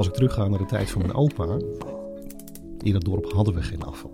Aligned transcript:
Als 0.00 0.08
ik 0.08 0.14
terugga 0.14 0.48
naar 0.48 0.58
de 0.58 0.64
tijd 0.66 0.90
van 0.90 1.00
mijn 1.00 1.14
opa, 1.14 1.58
in 2.82 2.94
het 2.94 3.04
dorp 3.04 3.32
hadden 3.32 3.54
we 3.54 3.62
geen 3.62 3.82
afval. 3.82 4.10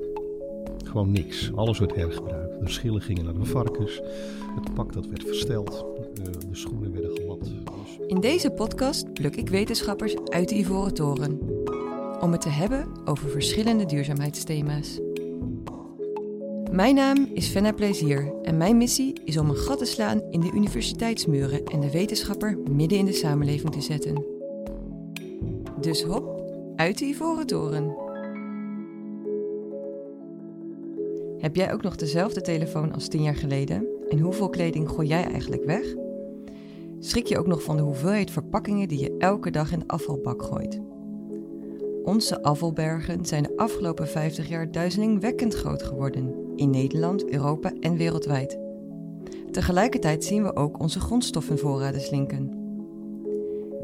Gewoon 0.85 1.11
niks. 1.11 1.51
Alles 1.55 1.79
werd 1.79 1.95
hergebruikt. 1.95 2.61
De 2.61 2.69
schillen 2.71 3.01
gingen 3.01 3.25
naar 3.25 3.35
de 3.35 3.45
varkens. 3.45 4.01
Het 4.55 4.75
pak 4.75 4.93
dat 4.93 5.07
werd 5.07 5.25
versteld. 5.25 5.85
eh, 6.15 6.25
De 6.25 6.57
schoenen 6.57 6.93
werden 6.93 7.11
glad. 7.17 7.41
Dus 7.41 8.07
In 8.07 8.21
deze 8.21 8.51
podcast 8.51 9.13
pluk 9.13 9.37
ik 9.37 9.49
wetenschappers 9.49 10.17
uit 10.25 10.49
de 10.49 10.55
Ivoren 10.55 10.95
Toren. 10.95 11.41
Om 12.21 12.33
het 12.33 12.41
te 12.41 12.49
hebben 12.49 12.87
over 13.05 13.29
verschillende 13.29 13.85
duurzaamheidsthema's. 13.85 15.01
Mijn 16.71 16.95
naam 16.95 17.31
is 17.35 17.49
Fenna 17.49 17.73
Plezier 17.73 18.33
en 18.43 18.57
mijn 18.57 18.77
missie 18.77 19.21
is 19.25 19.37
om 19.37 19.49
een 19.49 19.57
gat 19.57 19.79
te 19.79 19.85
slaan 19.85 20.23
in 20.31 20.41
de 20.41 20.51
universiteitsmuren 20.55 21.65
en 21.65 21.81
de 21.81 21.91
wetenschapper 21.91 22.59
midden 22.71 22.99
in 22.99 23.05
de 23.05 23.13
samenleving 23.13 23.73
te 23.73 23.81
zetten. 23.81 24.36
Dus 25.87 26.03
hop, 26.03 26.43
uit 26.77 26.99
de 26.99 27.05
Ivoren 27.05 27.47
Toren. 27.47 27.97
Heb 31.39 31.57
jij 31.57 31.73
ook 31.73 31.83
nog 31.83 31.97
dezelfde 31.97 32.41
telefoon 32.41 32.93
als 32.93 33.09
tien 33.09 33.23
jaar 33.23 33.37
geleden? 33.37 33.87
En 34.09 34.19
hoeveel 34.19 34.49
kleding 34.49 34.89
gooi 34.89 35.09
jij 35.09 35.25
eigenlijk 35.25 35.65
weg? 35.65 35.95
Schrik 36.99 37.27
je 37.27 37.39
ook 37.39 37.47
nog 37.47 37.63
van 37.63 37.77
de 37.77 37.83
hoeveelheid 37.83 38.31
verpakkingen 38.31 38.89
die 38.89 38.99
je 38.99 39.17
elke 39.19 39.51
dag 39.51 39.73
in 39.73 39.79
de 39.79 39.89
afvalbak 39.89 40.43
gooit? 40.43 40.81
Onze 42.05 42.43
afvalbergen 42.43 43.27
zijn 43.27 43.43
de 43.43 43.57
afgelopen 43.57 44.09
50 44.09 44.49
jaar 44.49 44.71
duizelingwekkend 44.71 45.55
groot 45.55 45.83
geworden 45.83 46.35
in 46.57 46.71
Nederland, 46.71 47.29
Europa 47.29 47.73
en 47.81 47.97
wereldwijd. 47.97 48.59
Tegelijkertijd 49.51 50.25
zien 50.25 50.43
we 50.43 50.57
ook 50.57 50.81
onze 50.81 51.01
grondstoffenvoorraden 51.01 52.01
slinken. 52.01 52.56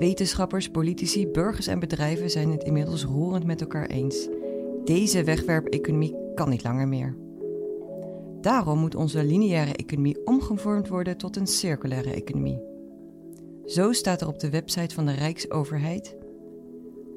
Wetenschappers, 0.02 0.68
politici, 0.68 1.28
burgers 1.28 1.66
en 1.66 1.78
bedrijven 1.78 2.30
zijn 2.30 2.50
het 2.50 2.62
inmiddels 2.62 3.04
roerend 3.04 3.44
met 3.44 3.60
elkaar 3.60 3.86
eens. 3.86 4.28
Deze 4.84 5.24
wegwerpeconomie 5.24 6.16
kan 6.34 6.48
niet 6.48 6.62
langer 6.62 6.88
meer. 6.88 7.16
Daarom 8.40 8.78
moet 8.78 8.94
onze 8.94 9.24
lineaire 9.24 9.72
economie 9.72 10.26
omgevormd 10.26 10.88
worden 10.88 11.16
tot 11.16 11.36
een 11.36 11.46
circulaire 11.46 12.12
economie. 12.12 12.60
Zo 13.64 13.92
staat 13.92 14.20
er 14.20 14.28
op 14.28 14.38
de 14.38 14.50
website 14.50 14.94
van 14.94 15.06
de 15.06 15.12
Rijksoverheid. 15.12 16.16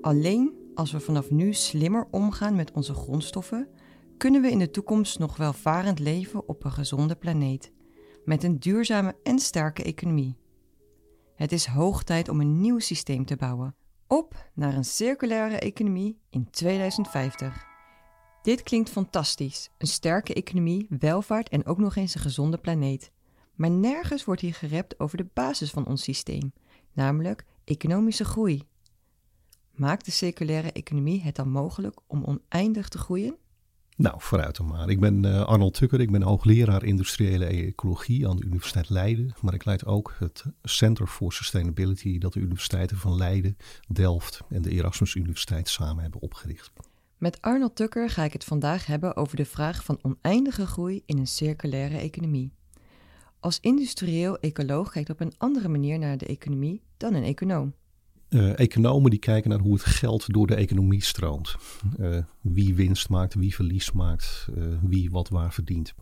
Alleen 0.01 0.53
als 0.73 0.91
we 0.91 0.99
vanaf 0.99 1.31
nu 1.31 1.53
slimmer 1.53 2.07
omgaan 2.11 2.55
met 2.55 2.71
onze 2.71 2.93
grondstoffen, 2.93 3.67
kunnen 4.17 4.41
we 4.41 4.51
in 4.51 4.59
de 4.59 4.71
toekomst 4.71 5.19
nog 5.19 5.37
welvarend 5.37 5.99
leven 5.99 6.47
op 6.47 6.63
een 6.63 6.71
gezonde 6.71 7.15
planeet, 7.15 7.71
met 8.25 8.43
een 8.43 8.59
duurzame 8.59 9.15
en 9.23 9.39
sterke 9.39 9.83
economie. 9.83 10.35
Het 11.35 11.51
is 11.51 11.65
hoog 11.65 12.03
tijd 12.03 12.29
om 12.29 12.39
een 12.39 12.61
nieuw 12.61 12.79
systeem 12.79 13.25
te 13.25 13.35
bouwen, 13.35 13.75
op 14.07 14.49
naar 14.53 14.73
een 14.73 14.85
circulaire 14.85 15.59
economie 15.59 16.19
in 16.29 16.49
2050. 16.49 17.65
Dit 18.41 18.63
klinkt 18.63 18.89
fantastisch: 18.89 19.69
een 19.77 19.87
sterke 19.87 20.33
economie, 20.33 20.87
welvaart 20.89 21.49
en 21.49 21.65
ook 21.65 21.77
nog 21.77 21.95
eens 21.95 22.15
een 22.15 22.21
gezonde 22.21 22.57
planeet. 22.57 23.11
Maar 23.55 23.69
nergens 23.69 24.25
wordt 24.25 24.41
hier 24.41 24.53
gerept 24.53 24.99
over 24.99 25.17
de 25.17 25.27
basis 25.33 25.71
van 25.71 25.87
ons 25.87 26.03
systeem, 26.03 26.53
namelijk 26.93 27.45
economische 27.63 28.25
groei. 28.25 28.63
Maakt 29.71 30.05
de 30.05 30.11
circulaire 30.11 30.71
economie 30.71 31.21
het 31.21 31.35
dan 31.35 31.49
mogelijk 31.49 31.99
om 32.07 32.23
oneindig 32.23 32.87
te 32.89 32.97
groeien? 32.97 33.37
Nou, 33.97 34.15
vooruit 34.17 34.57
dan 34.57 34.65
maar. 34.65 34.89
Ik 34.89 34.99
ben 34.99 35.25
eh, 35.25 35.45
Arnold 35.45 35.73
Tukker, 35.73 36.01
ik 36.01 36.11
ben 36.11 36.21
hoogleraar 36.21 36.83
industriële 36.83 37.45
ecologie 37.45 38.27
aan 38.27 38.35
de 38.35 38.45
Universiteit 38.45 38.89
Leiden. 38.89 39.33
Maar 39.41 39.53
ik 39.53 39.65
leid 39.65 39.85
ook 39.85 40.15
het 40.19 40.43
Center 40.63 41.07
for 41.07 41.33
Sustainability 41.33 42.17
dat 42.17 42.33
de 42.33 42.39
universiteiten 42.39 42.97
van 42.97 43.15
Leiden, 43.15 43.57
Delft 43.87 44.41
en 44.49 44.61
de 44.61 44.69
Erasmus 44.69 45.15
Universiteit 45.15 45.69
samen 45.69 46.03
hebben 46.03 46.21
opgericht. 46.21 46.71
Met 47.17 47.41
Arnold 47.41 47.75
Tukker 47.75 48.09
ga 48.09 48.23
ik 48.23 48.33
het 48.33 48.43
vandaag 48.43 48.85
hebben 48.85 49.15
over 49.15 49.37
de 49.37 49.45
vraag 49.45 49.83
van 49.83 49.99
oneindige 50.01 50.65
groei 50.65 51.01
in 51.05 51.17
een 51.17 51.27
circulaire 51.27 51.97
economie. 51.97 52.51
Als 53.39 53.59
industrieel 53.59 54.39
ecoloog 54.39 54.91
kijkt 54.91 55.09
op 55.09 55.19
een 55.19 55.33
andere 55.37 55.67
manier 55.67 55.99
naar 55.99 56.17
de 56.17 56.25
economie 56.25 56.81
dan 56.97 57.13
een 57.13 57.23
econoom. 57.23 57.73
Uh, 58.35 58.59
economen 58.59 59.09
die 59.09 59.19
kijken 59.19 59.49
naar 59.49 59.59
hoe 59.59 59.73
het 59.73 59.83
geld 59.83 60.33
door 60.33 60.47
de 60.47 60.55
economie 60.55 61.03
stroomt. 61.03 61.55
Uh, 61.99 62.17
wie 62.41 62.75
winst 62.75 63.09
maakt, 63.09 63.33
wie 63.33 63.55
verlies 63.55 63.91
maakt, 63.91 64.47
uh, 64.57 64.77
wie 64.81 65.11
wat 65.11 65.29
waar 65.29 65.53
verdient. 65.53 65.93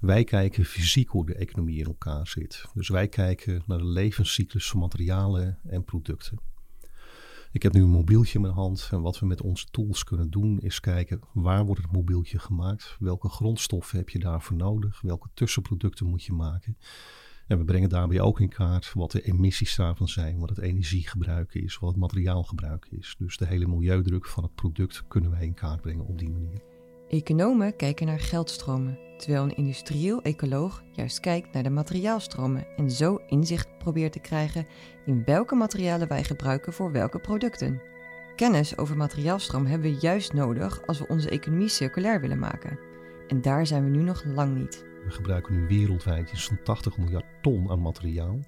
Wij 0.00 0.24
kijken 0.24 0.64
fysiek 0.64 1.08
hoe 1.08 1.26
de 1.26 1.34
economie 1.34 1.78
in 1.78 1.84
elkaar 1.84 2.26
zit. 2.26 2.64
Dus 2.74 2.88
wij 2.88 3.08
kijken 3.08 3.62
naar 3.66 3.78
de 3.78 3.86
levenscyclus 3.86 4.70
van 4.70 4.80
materialen 4.80 5.58
en 5.62 5.84
producten. 5.84 6.38
Ik 7.52 7.62
heb 7.62 7.72
nu 7.72 7.82
een 7.82 7.90
mobieltje 7.90 8.34
in 8.34 8.40
mijn 8.40 8.54
hand 8.54 8.88
en 8.90 9.00
wat 9.00 9.18
we 9.18 9.26
met 9.26 9.42
onze 9.42 9.66
tools 9.70 10.04
kunnen 10.04 10.30
doen 10.30 10.60
is 10.60 10.80
kijken 10.80 11.20
waar 11.32 11.64
wordt 11.64 11.82
het 11.82 11.92
mobieltje 11.92 12.38
gemaakt, 12.38 12.96
welke 12.98 13.28
grondstoffen 13.28 13.98
heb 13.98 14.08
je 14.08 14.18
daarvoor 14.18 14.56
nodig, 14.56 15.00
welke 15.00 15.28
tussenproducten 15.34 16.06
moet 16.06 16.24
je 16.24 16.32
maken. 16.32 16.76
En 17.46 17.58
we 17.58 17.64
brengen 17.64 17.88
daarbij 17.88 18.20
ook 18.20 18.40
in 18.40 18.48
kaart 18.48 18.92
wat 18.92 19.10
de 19.10 19.22
emissies 19.22 19.76
daarvan 19.76 20.08
zijn, 20.08 20.38
wat 20.38 20.48
het 20.48 20.58
energiegebruik 20.58 21.54
is, 21.54 21.78
wat 21.78 21.90
het 21.90 21.98
materiaalgebruik 21.98 22.86
is. 22.90 23.14
Dus 23.18 23.36
de 23.36 23.46
hele 23.46 23.66
milieudruk 23.66 24.26
van 24.26 24.42
het 24.42 24.54
product 24.54 25.02
kunnen 25.08 25.30
wij 25.30 25.44
in 25.44 25.54
kaart 25.54 25.80
brengen 25.80 26.06
op 26.06 26.18
die 26.18 26.30
manier. 26.30 26.62
Economen 27.08 27.76
kijken 27.76 28.06
naar 28.06 28.20
geldstromen, 28.20 28.98
terwijl 29.16 29.42
een 29.42 29.56
industrieel 29.56 30.22
ecoloog 30.22 30.82
juist 30.92 31.20
kijkt 31.20 31.52
naar 31.52 31.62
de 31.62 31.70
materiaalstromen 31.70 32.66
en 32.76 32.90
zo 32.90 33.16
inzicht 33.16 33.78
probeert 33.78 34.12
te 34.12 34.20
krijgen 34.20 34.66
in 35.06 35.24
welke 35.24 35.54
materialen 35.54 36.08
wij 36.08 36.24
gebruiken 36.24 36.72
voor 36.72 36.92
welke 36.92 37.18
producten. 37.18 37.82
Kennis 38.36 38.78
over 38.78 38.96
materiaalstroom 38.96 39.66
hebben 39.66 39.90
we 39.90 39.98
juist 40.00 40.32
nodig 40.32 40.86
als 40.86 40.98
we 40.98 41.08
onze 41.08 41.30
economie 41.30 41.68
circulair 41.68 42.20
willen 42.20 42.38
maken. 42.38 42.78
En 43.28 43.42
daar 43.42 43.66
zijn 43.66 43.84
we 43.84 43.90
nu 43.90 44.02
nog 44.02 44.24
lang 44.24 44.56
niet. 44.56 44.93
We 45.04 45.10
gebruiken 45.10 45.54
nu 45.54 45.66
wereldwijd 45.66 46.32
iets 46.32 46.46
van 46.46 46.62
80 46.62 46.96
miljard 46.98 47.24
ton 47.42 47.70
aan 47.70 47.82
materiaal. 47.82 48.40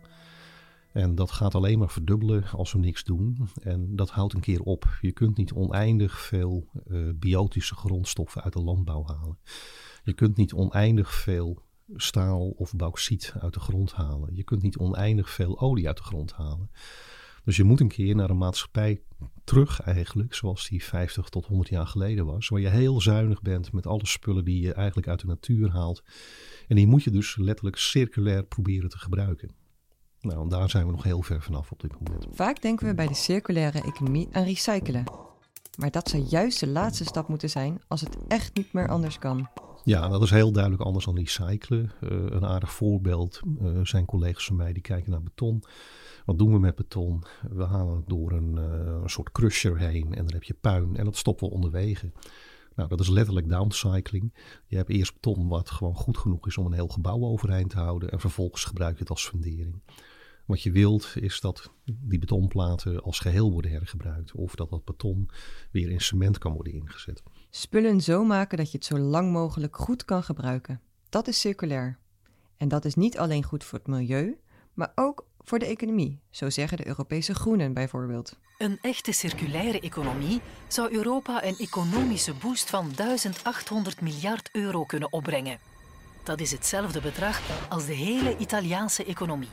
En 0.93 1.15
dat 1.15 1.31
gaat 1.31 1.55
alleen 1.55 1.79
maar 1.79 1.91
verdubbelen 1.91 2.45
als 2.51 2.73
we 2.73 2.79
niks 2.79 3.05
doen. 3.05 3.49
En 3.63 3.97
dat 3.97 4.11
houdt 4.11 4.35
een 4.35 4.41
keer 4.41 4.63
op. 4.63 4.99
Je 5.01 5.13
kunt 5.13 5.37
niet 5.37 5.53
oneindig 5.53 6.19
veel 6.21 6.69
uh, 6.87 7.11
biotische 7.15 7.75
grondstoffen 7.75 8.43
uit 8.43 8.53
de 8.53 8.63
landbouw 8.63 9.05
halen. 9.07 9.39
Je 10.05 10.13
kunt 10.13 10.37
niet 10.37 10.53
oneindig 10.53 11.15
veel 11.15 11.63
staal 11.95 12.49
of 12.49 12.73
bauxiet 12.77 13.35
uit 13.41 13.55
de 13.55 13.61
grond 13.61 13.93
halen. 13.93 14.35
Je 14.35 14.43
kunt 14.43 14.63
niet 14.63 14.77
oneindig 14.77 15.31
veel 15.31 15.61
olie 15.61 15.87
uit 15.87 15.97
de 15.97 16.03
grond 16.03 16.33
halen. 16.33 16.71
Dus 17.47 17.57
je 17.57 17.65
moet 17.65 17.81
een 17.81 17.89
keer 17.89 18.15
naar 18.15 18.31
een 18.31 18.39
maatschappij 18.39 19.01
terug 19.45 19.81
eigenlijk, 19.81 20.35
zoals 20.35 20.69
die 20.69 20.85
50 20.85 21.29
tot 21.29 21.47
100 21.47 21.69
jaar 21.69 21.87
geleden 21.87 22.27
was. 22.27 22.49
Waar 22.49 22.61
je 22.61 22.69
heel 22.69 23.01
zuinig 23.01 23.43
bent 23.43 23.73
met 23.73 23.87
alle 23.87 24.07
spullen 24.07 24.45
die 24.45 24.61
je 24.61 24.73
eigenlijk 24.73 25.09
uit 25.09 25.21
de 25.21 25.27
natuur 25.27 25.71
haalt. 25.71 26.03
En 26.69 26.77
die 26.77 26.87
moet 26.87 27.03
je 27.03 27.11
dus 27.11 27.37
letterlijk 27.37 27.77
circulair 27.77 28.45
proberen 28.45 28.89
te 28.89 28.99
gebruiken. 28.99 29.51
Nou, 30.21 30.49
daar 30.49 30.71
zijn 30.71 30.87
we 30.87 30.93
nog 30.93 31.03
heel 31.03 31.23
ver 31.23 31.43
vanaf 31.43 31.71
op 31.71 31.81
dit 31.81 31.93
moment. 32.01 32.27
Vaak 32.31 32.63
denken 32.63 32.87
we 32.87 32.95
bij 32.95 33.07
de 33.07 33.15
circulaire 33.15 33.83
economie 33.83 34.29
aan 34.33 34.45
recyclen. 34.45 35.05
Maar 35.79 35.91
dat 35.91 36.09
zou 36.09 36.23
juist 36.23 36.61
de 36.61 36.69
laatste 36.69 37.05
stap 37.05 37.29
moeten 37.29 37.51
zijn 37.51 37.81
als 37.89 38.01
het 38.01 38.17
echt 38.29 38.57
niet 38.57 38.73
meer 38.73 38.89
anders 38.89 39.19
kan. 39.19 39.49
Ja, 39.85 40.09
dat 40.09 40.23
is 40.23 40.31
heel 40.31 40.53
duidelijk 40.53 40.83
anders 40.83 41.05
dan 41.05 41.17
recyclen. 41.17 41.93
Uh, 42.01 42.11
een 42.11 42.47
aardig 42.47 42.73
voorbeeld 42.73 43.41
uh, 43.63 43.81
zijn 43.83 44.05
collega's 44.05 44.47
van 44.47 44.57
mij 44.57 44.73
die 44.73 44.83
kijken 44.83 45.11
naar 45.11 45.23
beton. 45.23 45.63
Wat 46.27 46.39
doen 46.39 46.53
we 46.53 46.59
met 46.59 46.75
beton? 46.75 47.25
We 47.51 47.65
halen 47.65 47.97
het 47.97 48.09
door 48.09 48.33
een, 48.33 48.57
uh, 48.57 49.01
een 49.03 49.11
soort 49.11 49.33
crusher 49.33 49.79
heen 49.79 50.15
en 50.15 50.25
dan 50.25 50.33
heb 50.33 50.43
je 50.43 50.55
puin 50.55 50.97
en 50.97 51.05
dat 51.05 51.17
stoppen 51.17 51.49
we 51.49 51.55
onderwege. 51.55 52.13
Nou, 52.75 52.89
dat 52.89 53.01
is 53.01 53.09
letterlijk 53.09 53.49
downcycling. 53.49 54.35
Je 54.67 54.77
hebt 54.77 54.89
eerst 54.89 55.13
beton 55.13 55.49
wat 55.49 55.71
gewoon 55.71 55.95
goed 55.95 56.19
genoeg 56.19 56.47
is 56.47 56.57
om 56.57 56.67
een 56.67 56.73
heel 56.73 56.89
gebouw 56.89 57.25
overeind 57.25 57.71
te 57.71 57.79
houden 57.79 58.11
en 58.11 58.21
vervolgens 58.21 58.65
gebruik 58.65 58.95
je 58.95 59.01
het 59.01 59.11
als 59.11 59.29
fundering. 59.29 59.83
Wat 60.47 60.63
je 60.63 60.71
wilt 60.71 61.13
is 61.21 61.41
dat 61.41 61.71
die 61.85 62.19
betonplaten 62.19 63.03
als 63.03 63.19
geheel 63.19 63.53
worden 63.53 63.71
hergebruikt 63.71 64.33
of 64.33 64.55
dat 64.55 64.71
dat 64.71 64.85
beton 64.85 65.31
weer 65.71 65.91
in 65.91 66.01
cement 66.01 66.39
kan 66.39 66.53
worden 66.53 66.73
ingezet. 66.73 67.23
Spullen 67.51 68.01
zo 68.01 68.25
maken 68.25 68.59
dat 68.59 68.71
je 68.71 68.77
het 68.77 68.87
zo 68.87 68.99
lang 68.99 69.33
mogelijk 69.33 69.77
goed 69.77 70.05
kan 70.05 70.23
gebruiken. 70.23 70.81
Dat 71.09 71.29
is 71.29 71.41
circulair. 71.41 71.99
En 72.57 72.69
dat 72.69 72.85
is 72.85 72.95
niet 72.95 73.19
alleen 73.19 73.43
goed 73.43 73.65
voor 73.65 73.79
het 73.79 73.89
milieu, 73.89 74.39
maar 74.75 74.93
ook 74.95 75.26
voor 75.47 75.59
de 75.59 75.67
economie, 75.67 76.21
zo 76.31 76.51
zeggen 76.51 76.77
de 76.77 76.87
Europese 76.87 77.35
Groenen 77.35 77.73
bijvoorbeeld. 77.73 78.37
Een 78.59 78.79
echte 78.83 79.13
circulaire 79.13 79.81
economie 79.81 80.41
zou 80.69 80.93
Europa 80.93 81.45
een 81.45 81.59
economische 81.59 82.35
boost 82.35 82.71
van 82.71 82.93
1800 82.97 84.01
miljard 84.01 84.49
euro 84.53 84.85
kunnen 84.85 85.13
opbrengen. 85.13 85.59
Dat 86.25 86.41
is 86.41 86.51
hetzelfde 86.51 87.01
bedrag 87.01 87.41
als 87.69 87.87
de 87.87 87.95
hele 87.95 88.37
Italiaanse 88.39 89.05
economie. 89.05 89.49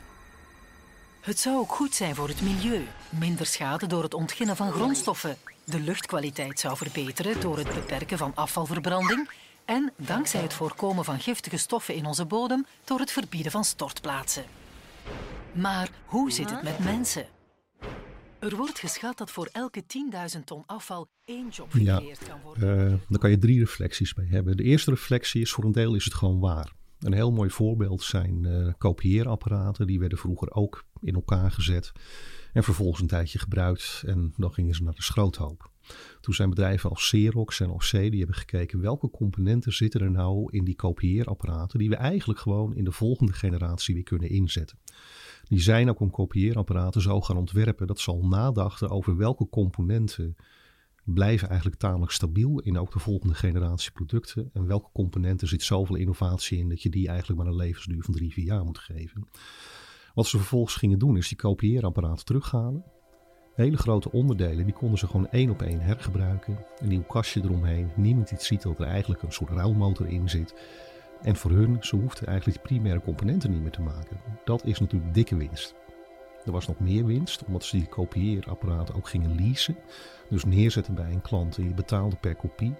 Het 1.20 1.38
zou 1.38 1.56
ook 1.56 1.72
goed 1.72 1.94
zijn 1.94 2.14
voor 2.14 2.28
het 2.28 2.42
milieu. 2.42 2.86
Minder 3.08 3.46
schade 3.46 3.86
door 3.86 4.02
het 4.02 4.14
ontginnen 4.14 4.56
van 4.56 4.72
grondstoffen. 4.72 5.36
De 5.64 5.80
luchtkwaliteit 5.80 6.60
zou 6.60 6.76
verbeteren 6.76 7.40
door 7.40 7.58
het 7.58 7.74
beperken 7.74 8.18
van 8.18 8.32
afvalverbranding. 8.34 9.28
En 9.64 9.92
dankzij 9.96 10.40
het 10.40 10.54
voorkomen 10.54 11.04
van 11.04 11.20
giftige 11.20 11.56
stoffen 11.56 11.94
in 11.94 12.06
onze 12.06 12.24
bodem 12.24 12.66
door 12.84 12.98
het 12.98 13.10
verbieden 13.10 13.52
van 13.52 13.64
stortplaatsen. 13.64 14.63
Maar 15.52 15.90
hoe 16.04 16.32
zit 16.32 16.50
het 16.50 16.62
met 16.62 16.78
mensen? 16.78 17.26
Er 18.38 18.56
wordt 18.56 18.78
geschat 18.78 19.18
dat 19.18 19.30
voor 19.30 19.48
elke 19.52 19.82
10.000 20.36 20.44
ton 20.44 20.62
afval 20.66 21.08
één 21.24 21.48
job 21.48 21.70
gecreëerd 21.70 22.28
kan 22.28 22.40
worden. 22.40 22.92
Uh, 22.92 22.98
daar 23.08 23.18
kan 23.18 23.30
je 23.30 23.38
drie 23.38 23.58
reflecties 23.58 24.14
bij 24.14 24.26
hebben. 24.26 24.56
De 24.56 24.62
eerste 24.62 24.90
reflectie 24.90 25.40
is 25.40 25.52
voor 25.52 25.64
een 25.64 25.72
deel 25.72 25.94
is 25.94 26.04
het 26.04 26.14
gewoon 26.14 26.40
waar. 26.40 26.72
Een 26.98 27.12
heel 27.12 27.32
mooi 27.32 27.50
voorbeeld 27.50 28.02
zijn 28.02 28.44
uh, 28.44 28.72
kopieerapparaten. 28.78 29.86
Die 29.86 29.98
werden 29.98 30.18
vroeger 30.18 30.52
ook 30.52 30.84
in 31.00 31.14
elkaar 31.14 31.50
gezet. 31.50 31.92
En 32.52 32.64
vervolgens 32.64 33.00
een 33.00 33.06
tijdje 33.06 33.38
gebruikt. 33.38 34.02
En 34.06 34.32
dan 34.36 34.52
gingen 34.52 34.74
ze 34.74 34.82
naar 34.82 34.94
de 34.94 35.02
schroothoop. 35.02 35.70
Toen 36.20 36.34
zijn 36.34 36.48
bedrijven 36.48 36.90
als 36.90 37.02
Xerox 37.02 37.60
en 37.60 37.70
OC 37.70 37.90
die 37.90 38.18
hebben 38.18 38.36
gekeken 38.36 38.80
welke 38.80 39.10
componenten 39.10 39.72
zitten 39.72 40.00
er 40.00 40.10
nou 40.10 40.48
in 40.50 40.64
die 40.64 40.76
kopieerapparaten. 40.76 41.78
Die 41.78 41.88
we 41.88 41.96
eigenlijk 41.96 42.40
gewoon 42.40 42.74
in 42.74 42.84
de 42.84 42.92
volgende 42.92 43.32
generatie 43.32 43.94
weer 43.94 44.02
kunnen 44.02 44.28
inzetten. 44.28 44.78
Die 45.48 45.60
zijn 45.60 45.88
ook 45.88 46.00
om 46.00 46.10
kopieerapparaten 46.10 47.00
zo 47.00 47.20
gaan 47.20 47.36
ontwerpen 47.36 47.86
dat 47.86 48.00
ze 48.00 48.10
al 48.10 48.26
nadachten 48.26 48.90
over 48.90 49.16
welke 49.16 49.48
componenten 49.48 50.36
blijven 51.04 51.48
eigenlijk 51.48 51.80
tamelijk 51.80 52.12
stabiel 52.12 52.60
in 52.60 52.78
ook 52.78 52.92
de 52.92 52.98
volgende 52.98 53.34
generatie 53.34 53.92
producten. 53.92 54.50
En 54.52 54.66
welke 54.66 54.90
componenten 54.92 55.48
zit 55.48 55.62
zoveel 55.62 55.96
innovatie 55.96 56.58
in 56.58 56.68
dat 56.68 56.82
je 56.82 56.90
die 56.90 57.08
eigenlijk 57.08 57.38
maar 57.38 57.50
een 57.50 57.56
levensduur 57.56 58.02
van 58.02 58.14
drie, 58.14 58.32
vier 58.32 58.44
jaar 58.44 58.64
moet 58.64 58.78
geven. 58.78 59.28
Wat 60.14 60.26
ze 60.26 60.36
vervolgens 60.36 60.74
gingen 60.74 60.98
doen 60.98 61.16
is 61.16 61.28
die 61.28 61.36
kopieerapparaten 61.36 62.24
terughalen. 62.24 62.84
Hele 63.54 63.76
grote 63.76 64.12
onderdelen, 64.12 64.64
die 64.64 64.74
konden 64.74 64.98
ze 64.98 65.06
gewoon 65.06 65.30
één 65.30 65.50
op 65.50 65.62
één 65.62 65.80
hergebruiken. 65.80 66.58
Een 66.78 66.88
nieuw 66.88 67.02
kastje 67.02 67.40
eromheen. 67.44 67.90
Niemand 67.94 68.30
iets 68.30 68.46
ziet 68.46 68.62
dat 68.62 68.78
er 68.78 68.86
eigenlijk 68.86 69.22
een 69.22 69.32
soort 69.32 69.50
ruilmotor 69.50 70.08
in 70.08 70.28
zit. 70.28 70.54
En 71.22 71.36
voor 71.36 71.50
hun, 71.50 71.76
ze 71.80 71.96
hoefden 71.96 72.26
eigenlijk 72.26 72.58
die 72.58 72.68
primaire 72.68 73.00
componenten 73.00 73.50
niet 73.50 73.62
meer 73.62 73.70
te 73.70 73.82
maken. 73.82 74.16
Dat 74.44 74.64
is 74.64 74.80
natuurlijk 74.80 75.14
dikke 75.14 75.36
winst. 75.36 75.74
Er 76.44 76.52
was 76.52 76.66
nog 76.66 76.78
meer 76.78 77.04
winst, 77.04 77.44
omdat 77.44 77.64
ze 77.64 77.76
die 77.76 77.86
kopieerapparaten 77.86 78.94
ook 78.94 79.08
gingen 79.08 79.34
leasen. 79.34 79.76
Dus 80.30 80.44
neerzetten 80.44 80.94
bij 80.94 81.10
een 81.10 81.22
klant 81.22 81.56
en 81.56 81.64
je 81.64 81.74
betaalde 81.74 82.16
per 82.16 82.34
kopie. 82.34 82.74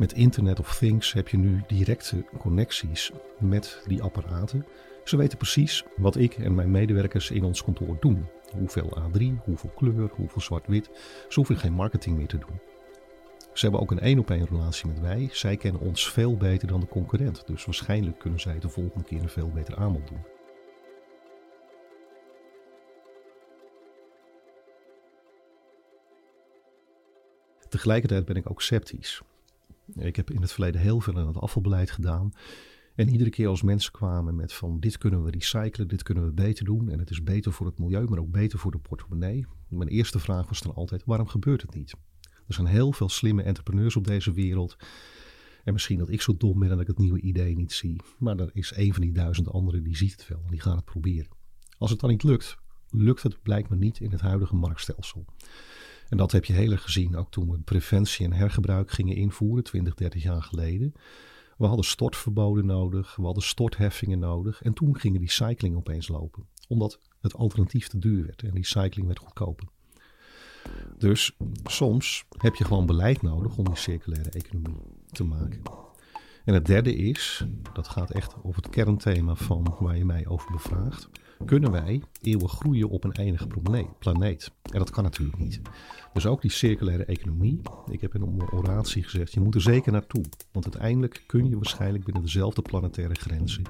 Met 0.00 0.12
Internet 0.12 0.58
of 0.58 0.76
Things 0.78 1.12
heb 1.12 1.28
je 1.28 1.36
nu 1.36 1.62
directe 1.66 2.24
connecties 2.38 3.10
met 3.38 3.82
die 3.86 4.02
apparaten. 4.02 4.66
Ze 5.04 5.16
weten 5.16 5.38
precies 5.38 5.84
wat 5.96 6.16
ik 6.16 6.34
en 6.34 6.54
mijn 6.54 6.70
medewerkers 6.70 7.30
in 7.30 7.44
ons 7.44 7.64
kantoor 7.64 7.96
doen. 8.00 8.26
Hoeveel 8.52 8.98
A3, 8.98 9.44
hoeveel 9.44 9.70
kleur, 9.76 10.10
hoeveel 10.14 10.40
zwart-wit. 10.40 10.90
Ze 11.28 11.34
hoeven 11.34 11.56
geen 11.56 11.72
marketing 11.72 12.16
meer 12.16 12.26
te 12.26 12.38
doen. 12.38 12.60
Ze 13.52 13.60
hebben 13.60 13.80
ook 13.80 13.90
een 13.90 14.00
één 14.00 14.18
op 14.18 14.30
één 14.30 14.46
relatie 14.46 14.86
met 14.86 15.00
wij. 15.00 15.28
Zij 15.32 15.56
kennen 15.56 15.80
ons 15.80 16.10
veel 16.10 16.36
beter 16.36 16.68
dan 16.68 16.80
de 16.80 16.88
concurrent. 16.88 17.46
Dus 17.46 17.64
waarschijnlijk 17.64 18.18
kunnen 18.18 18.40
zij 18.40 18.58
de 18.58 18.68
volgende 18.68 19.04
keer 19.04 19.22
een 19.22 19.28
veel 19.28 19.50
beter 19.50 19.76
aanbod 19.76 20.08
doen. 20.08 20.24
Tegelijkertijd 27.68 28.24
ben 28.24 28.36
ik 28.36 28.50
ook 28.50 28.62
sceptisch. 28.62 29.22
Ik 29.94 30.16
heb 30.16 30.30
in 30.30 30.40
het 30.40 30.52
verleden 30.52 30.80
heel 30.80 31.00
veel 31.00 31.18
aan 31.18 31.26
het 31.26 31.36
afvalbeleid 31.36 31.90
gedaan. 31.90 32.32
En 32.94 33.08
iedere 33.08 33.30
keer 33.30 33.48
als 33.48 33.62
mensen 33.62 33.92
kwamen 33.92 34.36
met 34.36 34.52
van 34.52 34.80
dit 34.80 34.98
kunnen 34.98 35.24
we 35.24 35.30
recyclen, 35.30 35.88
dit 35.88 36.02
kunnen 36.02 36.24
we 36.24 36.32
beter 36.32 36.64
doen 36.64 36.88
en 36.88 36.98
het 36.98 37.10
is 37.10 37.22
beter 37.22 37.52
voor 37.52 37.66
het 37.66 37.78
milieu, 37.78 38.08
maar 38.08 38.18
ook 38.18 38.30
beter 38.30 38.58
voor 38.58 38.70
de 38.70 38.78
portemonnee. 38.78 39.46
Mijn 39.68 39.88
eerste 39.88 40.18
vraag 40.18 40.48
was 40.48 40.60
dan 40.60 40.74
altijd, 40.74 41.02
waarom 41.04 41.26
gebeurt 41.26 41.62
het 41.62 41.74
niet? 41.74 41.94
Er 42.46 42.54
zijn 42.54 42.66
heel 42.66 42.92
veel 42.92 43.08
slimme 43.08 43.42
entrepreneurs 43.42 43.96
op 43.96 44.06
deze 44.06 44.32
wereld. 44.32 44.76
En 45.64 45.72
misschien 45.72 45.98
dat 45.98 46.10
ik 46.10 46.20
zo 46.20 46.36
dom 46.36 46.58
ben 46.58 46.68
dat 46.68 46.80
ik 46.80 46.86
het 46.86 46.98
nieuwe 46.98 47.20
idee 47.20 47.56
niet 47.56 47.72
zie. 47.72 48.00
Maar 48.18 48.38
er 48.38 48.50
is 48.52 48.72
een 48.76 48.92
van 48.92 49.02
die 49.02 49.12
duizend 49.12 49.48
anderen 49.48 49.82
die 49.82 49.96
ziet 49.96 50.12
het 50.12 50.28
wel 50.28 50.42
en 50.44 50.50
die 50.50 50.60
gaan 50.60 50.76
het 50.76 50.84
proberen. 50.84 51.28
Als 51.78 51.90
het 51.90 52.00
dan 52.00 52.10
niet 52.10 52.22
lukt, 52.22 52.56
lukt 52.90 53.22
het 53.22 53.42
blijkbaar 53.42 53.78
niet 53.78 54.00
in 54.00 54.10
het 54.10 54.20
huidige 54.20 54.54
marktstelsel. 54.54 55.24
En 56.10 56.16
dat 56.16 56.32
heb 56.32 56.44
je 56.44 56.52
heel 56.52 56.70
erg 56.70 56.82
gezien 56.82 57.16
ook 57.16 57.30
toen 57.30 57.50
we 57.50 57.58
preventie 57.58 58.24
en 58.24 58.32
hergebruik 58.32 58.90
gingen 58.90 59.16
invoeren, 59.16 59.64
20, 59.64 59.94
30 59.94 60.22
jaar 60.22 60.42
geleden. 60.42 60.92
We 61.58 61.66
hadden 61.66 61.84
stortverboden 61.84 62.66
nodig, 62.66 63.16
we 63.16 63.24
hadden 63.24 63.42
stortheffingen 63.42 64.18
nodig. 64.18 64.62
En 64.62 64.72
toen 64.72 64.98
ging 64.98 65.18
recycling 65.18 65.76
opeens 65.76 66.08
lopen. 66.08 66.46
Omdat 66.68 66.98
het 67.20 67.34
alternatief 67.34 67.88
te 67.88 67.98
duur 67.98 68.24
werd 68.24 68.42
en 68.42 68.54
recycling 68.54 69.06
werd 69.06 69.18
goedkoper. 69.18 69.68
Dus 70.98 71.36
soms 71.64 72.24
heb 72.38 72.54
je 72.54 72.64
gewoon 72.64 72.86
beleid 72.86 73.22
nodig 73.22 73.56
om 73.56 73.64
die 73.64 73.76
circulaire 73.76 74.30
economie 74.30 74.80
te 75.10 75.24
maken. 75.24 75.62
En 76.44 76.54
het 76.54 76.66
derde 76.66 76.94
is, 76.94 77.44
dat 77.72 77.88
gaat 77.88 78.10
echt 78.10 78.34
over 78.42 78.62
het 78.62 78.70
kernthema 78.70 79.34
van 79.34 79.76
waar 79.78 79.96
je 79.96 80.04
mij 80.04 80.26
over 80.26 80.52
bevraagt. 80.52 81.08
Kunnen 81.44 81.70
wij 81.70 82.02
eeuwig 82.22 82.52
groeien 82.52 82.88
op 82.88 83.04
een 83.04 83.12
eindige 83.12 83.46
planeet? 83.98 84.50
En 84.62 84.78
dat 84.78 84.90
kan 84.90 85.04
natuurlijk 85.04 85.38
niet. 85.38 85.60
Dus 86.12 86.26
ook 86.26 86.42
die 86.42 86.50
circulaire 86.50 87.04
economie. 87.04 87.60
Ik 87.90 88.00
heb 88.00 88.14
in 88.14 88.22
een 88.22 88.52
oratie 88.52 89.02
gezegd, 89.02 89.32
je 89.32 89.40
moet 89.40 89.54
er 89.54 89.60
zeker 89.60 89.92
naartoe. 89.92 90.24
Want 90.52 90.64
uiteindelijk 90.64 91.24
kun 91.26 91.48
je 91.48 91.56
waarschijnlijk 91.56 92.04
binnen 92.04 92.22
dezelfde 92.22 92.62
planetaire 92.62 93.14
grenzen, 93.14 93.62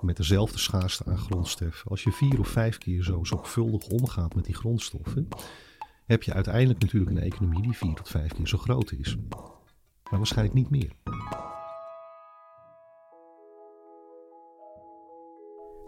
met 0.00 0.16
dezelfde 0.16 0.58
schaarste 0.58 1.04
aan 1.04 1.18
grondstoffen, 1.18 1.90
als 1.90 2.02
je 2.02 2.12
vier 2.12 2.38
of 2.38 2.48
vijf 2.48 2.78
keer 2.78 3.02
zo 3.02 3.24
zorgvuldig 3.24 3.86
omgaat 3.86 4.34
met 4.34 4.44
die 4.44 4.54
grondstoffen, 4.54 5.28
heb 6.06 6.22
je 6.22 6.32
uiteindelijk 6.32 6.80
natuurlijk 6.80 7.10
een 7.10 7.22
economie 7.22 7.62
die 7.62 7.76
vier 7.76 7.94
tot 7.94 8.08
vijf 8.08 8.32
keer 8.32 8.48
zo 8.48 8.58
groot 8.58 8.92
is. 8.92 9.16
Maar 10.10 10.18
waarschijnlijk 10.18 10.54
niet 10.54 10.70
meer. 10.70 10.90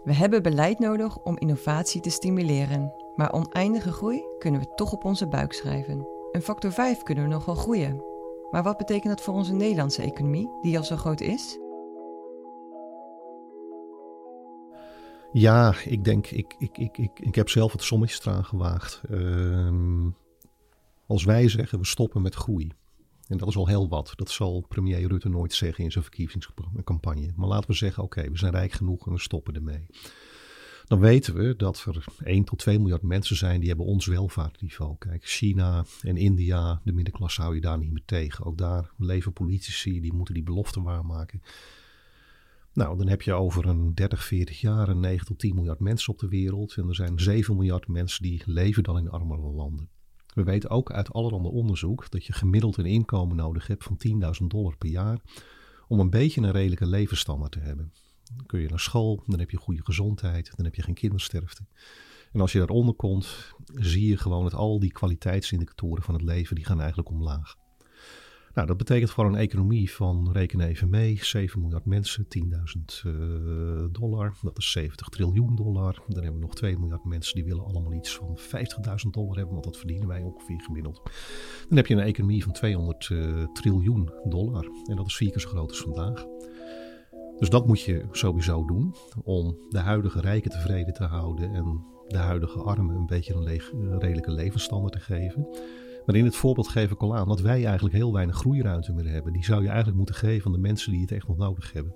We 0.03 0.13
hebben 0.13 0.43
beleid 0.43 0.79
nodig 0.79 1.17
om 1.17 1.37
innovatie 1.37 2.01
te 2.01 2.09
stimuleren. 2.09 2.93
Maar 3.15 3.33
oneindige 3.33 3.91
groei 3.91 4.23
kunnen 4.37 4.61
we 4.61 4.73
toch 4.75 4.93
op 4.93 5.05
onze 5.05 5.27
buik 5.27 5.53
schrijven. 5.53 6.07
Een 6.31 6.41
factor 6.41 6.71
5 6.71 7.03
kunnen 7.03 7.23
we 7.23 7.29
nog 7.29 7.45
wel 7.45 7.55
groeien. 7.55 8.03
Maar 8.51 8.63
wat 8.63 8.77
betekent 8.77 9.15
dat 9.15 9.21
voor 9.21 9.33
onze 9.33 9.53
Nederlandse 9.53 10.01
economie, 10.01 10.49
die 10.61 10.77
al 10.77 10.83
zo 10.83 10.95
groot 10.95 11.21
is? 11.21 11.59
Ja, 15.31 15.73
ik 15.85 16.03
denk, 16.03 16.27
ik, 16.27 16.55
ik, 16.57 16.77
ik, 16.77 16.97
ik, 16.97 17.19
ik 17.19 17.35
heb 17.35 17.49
zelf 17.49 17.71
het 17.71 17.83
sommetje 17.83 18.29
eraan 18.29 18.45
gewaagd. 18.45 19.01
Uh, 19.09 20.07
als 21.07 21.23
wij 21.23 21.49
zeggen 21.49 21.79
we 21.79 21.85
stoppen 21.85 22.21
met 22.21 22.35
groei, 22.35 22.71
en 23.29 23.37
dat 23.37 23.47
is 23.47 23.55
al 23.55 23.67
heel 23.67 23.89
wat, 23.89 24.11
dat 24.15 24.29
zal 24.29 24.65
premier 24.67 25.07
Rutte 25.07 25.29
nooit 25.29 25.53
zeggen 25.53 25.83
in 25.83 25.91
zijn 25.91 26.03
verkiezingscampagne. 26.03 27.33
Maar 27.35 27.47
laten 27.47 27.69
we 27.69 27.75
zeggen, 27.75 28.03
oké, 28.03 28.29
we 28.29 28.37
zijn 28.37 28.51
rijk 28.51 28.71
genoeg 28.71 29.05
en 29.05 29.13
we 29.13 29.19
stoppen 29.19 29.55
ermee. 29.55 29.85
Dan 30.87 30.99
weten 30.99 31.33
we 31.33 31.55
dat 31.55 31.85
er 31.87 32.05
1 32.23 32.43
tot 32.43 32.59
2 32.59 32.79
miljard 32.79 33.01
mensen 33.01 33.35
zijn 33.35 33.59
die 33.59 33.67
hebben 33.67 33.85
ons 33.85 34.05
welvaartniveau. 34.05 34.95
Kijk, 34.99 35.25
China 35.25 35.85
en 36.01 36.17
India, 36.17 36.81
de 36.83 36.91
middenklasse 36.91 37.41
hou 37.41 37.55
je 37.55 37.61
daar 37.61 37.77
niet 37.77 37.91
meer 37.91 38.05
tegen. 38.05 38.45
Ook 38.45 38.57
daar 38.57 38.91
leven 38.97 39.33
politici, 39.33 40.01
die 40.01 40.13
moeten 40.13 40.33
die 40.33 40.43
beloften 40.43 40.83
waarmaken. 40.83 41.41
Nou, 42.73 42.97
dan 42.97 43.07
heb 43.07 43.21
je 43.21 43.33
over 43.33 43.65
een 43.65 43.93
30, 43.93 44.23
40 44.23 44.61
jaar 44.61 44.89
een 44.89 44.99
9 44.99 45.25
tot 45.25 45.39
10 45.39 45.55
miljard 45.55 45.79
mensen 45.79 46.13
op 46.13 46.19
de 46.19 46.27
wereld. 46.27 46.75
En 46.77 46.87
er 46.87 46.95
zijn 46.95 47.19
7 47.19 47.55
miljard 47.55 47.87
mensen 47.87 48.23
die 48.23 48.41
leven 48.45 48.83
dan 48.83 48.97
in 48.97 49.09
armere 49.09 49.51
landen. 49.51 49.89
We 50.33 50.43
weten 50.43 50.69
ook 50.69 50.91
uit 50.91 51.13
allerhande 51.13 51.49
onderzoek 51.49 52.11
dat 52.11 52.25
je 52.25 52.33
gemiddeld 52.33 52.77
een 52.77 52.85
inkomen 52.85 53.35
nodig 53.35 53.67
hebt 53.67 53.83
van 53.83 53.97
10.000 54.41 54.45
dollar 54.47 54.77
per 54.77 54.89
jaar 54.89 55.19
om 55.87 55.99
een 55.99 56.09
beetje 56.09 56.41
een 56.41 56.51
redelijke 56.51 56.85
levensstandaard 56.85 57.51
te 57.51 57.59
hebben. 57.59 57.93
Dan 58.35 58.45
kun 58.45 58.59
je 58.59 58.69
naar 58.69 58.79
school, 58.79 59.23
dan 59.25 59.39
heb 59.39 59.51
je 59.51 59.57
goede 59.57 59.83
gezondheid, 59.83 60.51
dan 60.55 60.65
heb 60.65 60.75
je 60.75 60.83
geen 60.83 60.93
kindersterfte. 60.93 61.65
En 62.31 62.41
als 62.41 62.51
je 62.51 62.57
daaronder 62.57 62.95
komt, 62.95 63.53
zie 63.65 64.07
je 64.07 64.17
gewoon 64.17 64.43
dat 64.43 64.53
al 64.53 64.79
die 64.79 64.91
kwaliteitsindicatoren 64.91 66.03
van 66.03 66.13
het 66.13 66.23
leven, 66.23 66.55
die 66.55 66.65
gaan 66.65 66.79
eigenlijk 66.79 67.09
omlaag. 67.09 67.55
Nou, 68.59 68.71
dat 68.71 68.79
betekent 68.79 69.11
voor 69.11 69.25
een 69.25 69.35
economie 69.35 69.91
van, 69.91 70.31
reken 70.31 70.59
even 70.59 70.89
mee, 70.89 71.17
7 71.21 71.59
miljard 71.59 71.85
mensen, 71.85 72.25
10.000 72.25 73.05
uh, 73.05 73.13
eh, 73.13 73.87
dollar. 73.91 74.33
Dat 74.41 74.57
is 74.57 74.71
70 74.71 75.07
triljoen 75.07 75.55
dollar. 75.55 76.03
Dan 76.07 76.23
hebben 76.23 76.39
we 76.39 76.45
nog 76.45 76.55
2 76.55 76.77
miljard 76.77 77.05
mensen 77.05 77.35
die 77.35 77.43
willen 77.43 77.65
allemaal 77.65 77.93
iets 77.93 78.15
van 78.15 78.37
50.000 78.37 79.09
dollar 79.11 79.35
hebben, 79.35 79.53
want 79.53 79.63
dat 79.63 79.77
verdienen 79.77 80.07
wij 80.07 80.21
ongeveer 80.21 80.61
gemiddeld. 80.61 81.01
Dan 81.67 81.77
heb 81.77 81.87
je 81.87 81.93
een 81.93 81.99
economie 81.99 82.43
van 82.43 82.53
200 82.53 83.09
uh, 83.09 83.41
eh, 83.41 83.51
triljoen 83.51 84.09
dollar. 84.23 84.69
En 84.85 84.95
dat 84.95 85.05
is 85.05 85.15
vier 85.15 85.31
keer 85.31 85.41
zo 85.41 85.49
groot 85.49 85.69
als 85.69 85.81
vandaag. 85.81 86.25
Dus 87.37 87.49
dat 87.49 87.67
moet 87.67 87.81
je 87.81 88.05
sowieso 88.11 88.65
doen 88.65 88.95
om 89.23 89.57
de 89.69 89.79
huidige 89.79 90.21
rijken 90.21 90.51
tevreden 90.51 90.93
te 90.93 91.03
houden 91.03 91.53
en 91.53 91.83
de 92.07 92.17
huidige 92.17 92.59
armen 92.59 92.95
een 92.95 93.05
beetje 93.05 93.33
een 93.33 93.99
redelijke 93.99 94.31
levensstandaard 94.31 94.93
te 94.93 94.99
geven. 94.99 95.47
Maar 96.05 96.15
in 96.15 96.25
het 96.25 96.35
voorbeeld 96.35 96.75
ik 96.75 97.01
al 97.01 97.15
aan 97.15 97.27
dat 97.27 97.41
wij 97.41 97.65
eigenlijk 97.65 97.95
heel 97.95 98.13
weinig 98.13 98.35
groeiruimte 98.35 98.93
meer 98.93 99.07
hebben. 99.07 99.33
Die 99.33 99.43
zou 99.43 99.61
je 99.61 99.67
eigenlijk 99.67 99.97
moeten 99.97 100.15
geven 100.15 100.45
aan 100.45 100.51
de 100.51 100.57
mensen 100.57 100.91
die 100.91 101.01
het 101.01 101.11
echt 101.11 101.27
nog 101.27 101.37
nodig 101.37 101.73
hebben. 101.73 101.93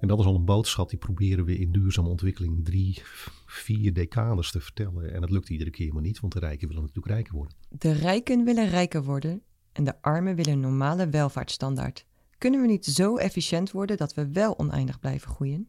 En 0.00 0.08
dat 0.08 0.18
is 0.18 0.24
al 0.24 0.34
een 0.34 0.44
boodschap 0.44 0.88
die 0.88 0.98
proberen 0.98 1.44
we 1.44 1.58
in 1.58 1.72
duurzame 1.72 2.08
ontwikkeling 2.08 2.64
drie, 2.64 3.02
vier 3.46 3.92
decades 3.92 4.50
te 4.50 4.60
vertellen. 4.60 5.12
En 5.12 5.20
dat 5.20 5.30
lukt 5.30 5.48
iedere 5.48 5.70
keer 5.70 5.92
maar 5.92 6.02
niet, 6.02 6.20
want 6.20 6.32
de 6.32 6.38
rijken 6.38 6.68
willen 6.68 6.82
natuurlijk 6.82 7.14
rijker 7.14 7.34
worden. 7.34 7.54
De 7.68 7.92
rijken 7.92 8.44
willen 8.44 8.68
rijker 8.68 9.04
worden 9.04 9.42
en 9.72 9.84
de 9.84 10.02
armen 10.02 10.34
willen 10.34 10.52
een 10.52 10.60
normale 10.60 11.08
welvaartsstandaard. 11.08 12.06
Kunnen 12.38 12.60
we 12.60 12.66
niet 12.66 12.84
zo 12.84 13.16
efficiënt 13.16 13.70
worden 13.70 13.96
dat 13.96 14.14
we 14.14 14.32
wel 14.32 14.58
oneindig 14.58 14.98
blijven 14.98 15.30
groeien? 15.30 15.68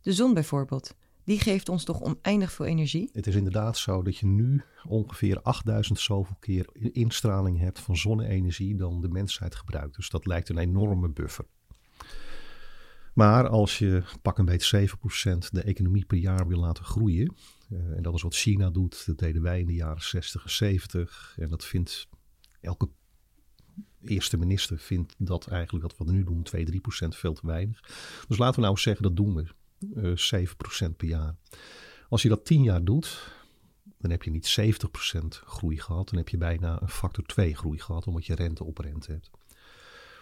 De 0.00 0.12
zon 0.12 0.34
bijvoorbeeld 0.34 0.94
die 1.30 1.40
geeft 1.40 1.68
ons 1.68 1.84
toch 1.84 2.00
oneindig 2.00 2.52
veel 2.52 2.66
energie? 2.66 3.10
Het 3.12 3.26
is 3.26 3.34
inderdaad 3.34 3.78
zo 3.78 4.02
dat 4.02 4.16
je 4.16 4.26
nu 4.26 4.62
ongeveer 4.88 5.42
8000 5.42 6.00
zoveel 6.00 6.36
keer 6.40 6.68
instraling 6.92 7.58
hebt 7.58 7.80
van 7.80 7.96
zonne-energie 7.96 8.76
dan 8.76 9.00
de 9.00 9.08
mensheid 9.08 9.54
gebruikt. 9.54 9.96
Dus 9.96 10.08
dat 10.08 10.26
lijkt 10.26 10.48
een 10.48 10.58
enorme 10.58 11.08
buffer. 11.08 11.44
Maar 13.14 13.48
als 13.48 13.78
je 13.78 14.02
pak 14.22 14.38
een 14.38 14.44
beetje 14.44 14.88
7% 14.88 14.92
de 15.50 15.62
economie 15.62 16.04
per 16.04 16.18
jaar 16.18 16.46
wil 16.46 16.58
laten 16.58 16.84
groeien, 16.84 17.34
uh, 17.72 17.96
en 17.96 18.02
dat 18.02 18.14
is 18.14 18.22
wat 18.22 18.34
China 18.34 18.70
doet, 18.70 19.06
dat 19.06 19.18
deden 19.18 19.42
wij 19.42 19.60
in 19.60 19.66
de 19.66 19.74
jaren 19.74 20.02
60 20.02 20.44
en 20.44 20.50
70, 20.50 21.34
en 21.38 21.48
dat 21.48 21.64
vindt 21.64 22.08
elke 22.60 22.88
eerste 24.04 24.36
minister 24.36 24.78
vindt 24.78 25.14
dat 25.18 25.46
eigenlijk 25.46 25.84
wat 25.96 26.06
we 26.06 26.12
nu 26.12 26.24
doen, 26.24 26.42
2, 26.42 26.66
3% 26.66 26.78
veel 27.08 27.32
te 27.32 27.46
weinig. 27.46 27.80
Dus 28.28 28.38
laten 28.38 28.60
we 28.60 28.66
nou 28.66 28.78
zeggen, 28.78 29.02
dat 29.02 29.16
doen 29.16 29.34
we. 29.34 29.58
Uh, 29.80 30.16
7% 30.90 30.96
per 30.96 31.08
jaar. 31.08 31.34
Als 32.08 32.22
je 32.22 32.28
dat 32.28 32.44
10 32.44 32.62
jaar 32.62 32.84
doet, 32.84 33.32
dan 33.98 34.10
heb 34.10 34.22
je 34.22 34.30
niet 34.30 34.56
70% 34.60 35.26
groei 35.28 35.78
gehad. 35.78 36.08
Dan 36.08 36.18
heb 36.18 36.28
je 36.28 36.38
bijna 36.38 36.82
een 36.82 36.88
factor 36.88 37.24
2 37.24 37.54
groei 37.54 37.78
gehad, 37.78 38.06
omdat 38.06 38.26
je 38.26 38.34
rente 38.34 38.64
op 38.64 38.78
rente 38.78 39.12
hebt. 39.12 39.30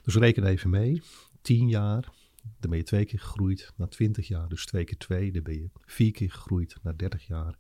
Dus 0.03 0.15
reken 0.15 0.45
even 0.45 0.71
mee. 0.71 1.03
10 1.43 1.69
jaar, 1.69 2.09
dan 2.61 2.71
ben 2.71 2.79
je 2.79 2.85
twee 2.85 3.05
keer 3.05 3.19
gegroeid 3.19 3.73
naar 3.77 3.89
20 3.89 4.29
jaar. 4.29 4.49
Dus 4.49 4.67
2 4.67 4.85
keer 4.85 4.99
2, 4.99 5.33
dan 5.33 5.43
ben 5.43 5.55
je 5.55 5.71
vier 5.85 6.13
keer 6.13 6.31
gegroeid 6.31 6.77
naar 6.83 6.97
30 6.97 7.27
jaar. 7.27 7.59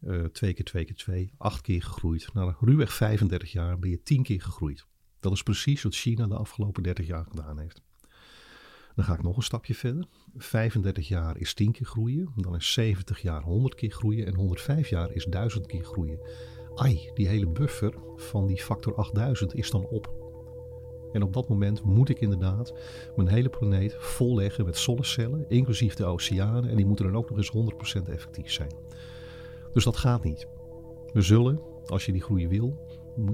Uh, 0.00 0.24
twee 0.24 0.52
keer 0.52 0.64
2 0.64 0.84
keer 0.84 0.96
2, 0.96 1.32
8 1.36 1.60
keer 1.60 1.82
gegroeid. 1.82 2.32
Naar 2.32 2.56
ruwweg 2.60 2.92
35 2.92 3.52
jaar 3.52 3.78
ben 3.78 3.90
je 3.90 4.02
10 4.02 4.22
keer 4.22 4.40
gegroeid. 4.42 4.86
Dat 5.20 5.32
is 5.32 5.42
precies 5.42 5.82
wat 5.82 5.94
China 5.94 6.26
de 6.26 6.36
afgelopen 6.36 6.82
30 6.82 7.06
jaar 7.06 7.24
gedaan 7.24 7.58
heeft. 7.58 7.82
Dan 8.94 9.04
ga 9.04 9.14
ik 9.14 9.22
nog 9.22 9.36
een 9.36 9.42
stapje 9.42 9.74
verder. 9.74 10.06
35 10.36 11.08
jaar 11.08 11.38
is 11.38 11.54
10 11.54 11.72
keer 11.72 11.86
groeien. 11.86 12.32
Dan 12.36 12.54
is 12.54 12.72
70 12.72 13.20
jaar 13.20 13.42
100 13.42 13.74
keer 13.74 13.90
groeien. 13.90 14.26
En 14.26 14.34
105 14.34 14.88
jaar 14.88 15.12
is 15.12 15.24
1000 15.24 15.66
keer 15.66 15.84
groeien. 15.84 16.20
Ai, 16.74 17.10
die 17.14 17.28
hele 17.28 17.46
buffer 17.46 17.94
van 18.16 18.46
die 18.46 18.62
factor 18.62 18.94
8000 18.94 19.54
is 19.54 19.70
dan 19.70 19.86
op. 19.86 20.22
En 21.12 21.22
op 21.22 21.32
dat 21.32 21.48
moment 21.48 21.82
moet 21.82 22.08
ik 22.08 22.20
inderdaad 22.20 22.74
mijn 23.16 23.28
hele 23.28 23.48
planeet 23.48 23.96
volleggen 23.98 24.64
met 24.64 24.76
zonnecellen, 24.76 25.44
inclusief 25.48 25.94
de 25.94 26.04
oceanen. 26.04 26.70
En 26.70 26.76
die 26.76 26.86
moeten 26.86 27.04
dan 27.04 27.16
ook 27.16 27.30
nog 27.30 27.38
eens 27.38 28.02
100% 28.02 28.08
effectief 28.08 28.52
zijn. 28.52 28.72
Dus 29.72 29.84
dat 29.84 29.96
gaat 29.96 30.24
niet. 30.24 30.46
We 31.12 31.22
zullen, 31.22 31.60
als 31.86 32.06
je 32.06 32.12
die 32.12 32.22
groei 32.22 32.48
wil, 32.48 32.86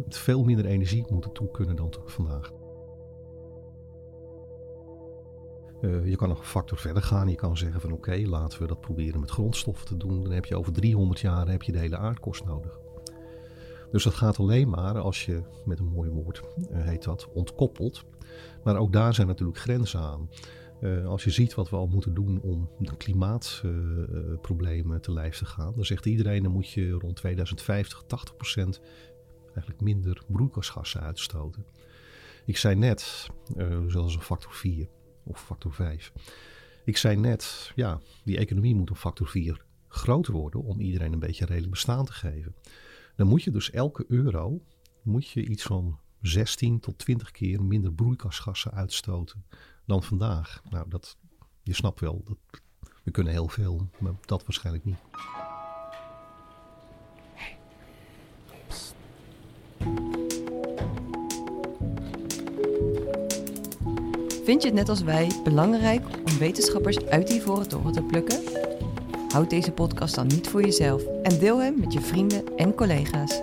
veel 0.08 0.44
minder 0.44 0.64
energie 0.64 1.04
moeten 1.10 1.32
toe 1.32 1.50
kunnen 1.50 1.76
dan 1.76 1.94
vandaag. 2.04 2.59
Uh, 5.82 6.06
je 6.06 6.16
kan 6.16 6.28
nog 6.28 6.38
een 6.38 6.44
factor 6.44 6.78
verder 6.78 7.02
gaan. 7.02 7.28
Je 7.28 7.34
kan 7.34 7.56
zeggen 7.56 7.80
van 7.80 7.92
oké, 7.92 8.22
laten 8.26 8.60
we 8.60 8.66
dat 8.66 8.80
proberen 8.80 9.20
met 9.20 9.30
grondstoffen 9.30 9.86
te 9.86 9.96
doen. 9.96 10.22
Dan 10.22 10.32
heb 10.32 10.44
je 10.44 10.56
over 10.56 10.72
300 10.72 11.20
jaar 11.20 11.48
heb 11.48 11.62
je 11.62 11.72
de 11.72 11.78
hele 11.78 11.96
aardkorst 11.96 12.44
nodig. 12.44 12.78
Dus 13.90 14.04
dat 14.04 14.14
gaat 14.14 14.38
alleen 14.38 14.68
maar 14.68 14.98
als 14.98 15.24
je, 15.24 15.42
met 15.64 15.78
een 15.78 15.92
mooi 15.92 16.10
woord 16.10 16.42
uh, 16.58 16.84
heet 16.84 17.04
dat, 17.04 17.28
ontkoppelt. 17.32 18.04
Maar 18.64 18.76
ook 18.76 18.92
daar 18.92 19.14
zijn 19.14 19.26
natuurlijk 19.26 19.58
grenzen 19.58 20.00
aan. 20.00 20.30
Uh, 20.80 21.06
als 21.06 21.24
je 21.24 21.30
ziet 21.30 21.54
wat 21.54 21.70
we 21.70 21.76
al 21.76 21.86
moeten 21.86 22.14
doen 22.14 22.40
om 22.42 22.70
de 22.78 22.96
klimaatproblemen 22.96 25.00
te 25.00 25.12
lijf 25.12 25.36
te 25.36 25.44
gaan, 25.44 25.72
dan 25.74 25.84
zegt 25.84 26.06
iedereen 26.06 26.42
dan 26.42 26.52
moet 26.52 26.70
je 26.70 26.90
rond 26.90 27.16
2050 27.16 28.02
80% 28.02 28.06
eigenlijk 29.44 29.80
minder 29.80 30.22
broeikasgassen 30.26 31.00
uitstoten. 31.00 31.66
Ik 32.44 32.56
zei 32.56 32.74
net, 32.74 33.28
zelfs 33.86 34.14
een 34.14 34.20
factor 34.20 34.52
4 34.52 34.88
of 35.22 35.44
factor 35.44 35.72
5. 35.72 36.12
Ik 36.84 36.96
zei 36.96 37.16
net, 37.16 37.72
ja, 37.74 38.00
die 38.24 38.38
economie 38.38 38.74
moet 38.74 38.90
een 38.90 38.96
factor 38.96 39.28
4 39.28 39.64
groter 39.88 40.32
worden 40.32 40.62
om 40.62 40.80
iedereen 40.80 41.12
een 41.12 41.18
beetje 41.18 41.44
redelijk 41.44 41.70
bestaan 41.70 42.04
te 42.04 42.12
geven. 42.12 42.54
Dan 43.16 43.26
moet 43.26 43.42
je 43.42 43.50
dus 43.50 43.70
elke 43.70 44.04
euro, 44.08 44.60
moet 45.02 45.28
je 45.28 45.48
iets 45.48 45.62
van 45.62 45.98
16 46.20 46.80
tot 46.80 46.98
20 46.98 47.30
keer 47.30 47.62
minder 47.62 47.92
broeikasgassen 47.92 48.72
uitstoten 48.72 49.44
dan 49.86 50.02
vandaag. 50.02 50.62
Nou, 50.70 50.88
dat, 50.88 51.16
je 51.62 51.74
snapt 51.74 52.00
wel, 52.00 52.22
dat, 52.24 52.60
we 53.02 53.10
kunnen 53.10 53.32
heel 53.32 53.48
veel, 53.48 53.88
maar 53.98 54.12
dat 54.26 54.42
waarschijnlijk 54.44 54.84
niet. 54.84 54.98
Vind 64.50 64.62
je 64.62 64.68
het 64.68 64.76
net 64.78 64.88
als 64.88 65.02
wij 65.02 65.30
belangrijk 65.44 66.06
om 66.24 66.38
wetenschappers 66.38 67.04
uit 67.04 67.26
die 67.26 67.42
voren 67.42 67.68
toren 67.68 67.92
te 67.92 68.02
plukken? 68.02 68.42
Houd 69.28 69.50
deze 69.50 69.72
podcast 69.72 70.14
dan 70.14 70.26
niet 70.26 70.48
voor 70.48 70.62
jezelf 70.62 71.04
en 71.22 71.38
deel 71.38 71.58
hem 71.58 71.80
met 71.80 71.92
je 71.92 72.00
vrienden 72.00 72.56
en 72.56 72.74
collega's. 72.74 73.42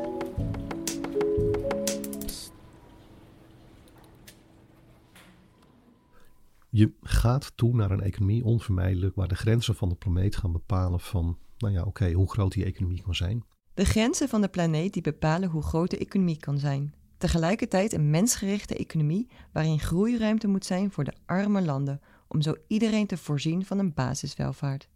Je 6.69 6.91
gaat 7.01 7.51
toe 7.55 7.73
naar 7.73 7.91
een 7.91 8.01
economie 8.01 8.43
onvermijdelijk 8.43 9.15
waar 9.15 9.27
de 9.27 9.35
grenzen 9.35 9.75
van 9.75 9.89
de 9.89 9.95
planeet 9.95 10.35
gaan 10.35 10.51
bepalen 10.51 10.99
van, 10.99 11.37
nou 11.57 11.73
ja, 11.73 11.83
oké, 11.83 12.11
hoe 12.11 12.29
groot 12.29 12.51
die 12.51 12.65
economie 12.65 13.01
kan 13.01 13.15
zijn. 13.15 13.43
De 13.73 13.85
grenzen 13.85 14.29
van 14.29 14.41
de 14.41 14.47
planeet 14.47 14.93
die 14.93 15.01
bepalen 15.01 15.49
hoe 15.49 15.63
groot 15.63 15.89
de 15.89 15.97
economie 15.97 16.37
kan 16.37 16.57
zijn. 16.57 16.93
Tegelijkertijd 17.17 17.93
een 17.93 18.09
mensgerichte 18.09 18.75
economie 18.75 19.29
waarin 19.51 19.79
groeiruimte 19.79 20.47
moet 20.47 20.65
zijn 20.65 20.91
voor 20.91 21.03
de 21.03 21.13
arme 21.25 21.61
landen 21.61 22.01
om 22.27 22.41
zo 22.41 22.55
iedereen 22.67 23.07
te 23.07 23.17
voorzien 23.17 23.65
van 23.65 23.79
een 23.79 23.93
basiswelvaart. 23.93 24.89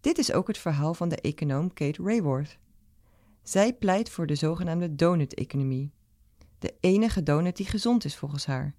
Dit 0.00 0.18
is 0.18 0.32
ook 0.32 0.46
het 0.46 0.58
verhaal 0.58 0.94
van 0.94 1.08
de 1.08 1.20
econoom 1.20 1.72
Kate 1.72 2.02
Raworth. 2.02 2.58
Zij 3.42 3.72
pleit 3.72 4.10
voor 4.10 4.26
de 4.26 4.34
zogenaamde 4.34 4.94
donut-economie. 4.94 5.90
De 6.58 6.74
enige 6.80 7.22
donut 7.22 7.56
die 7.56 7.66
gezond 7.66 8.04
is 8.04 8.16
volgens 8.16 8.46
haar. 8.46 8.74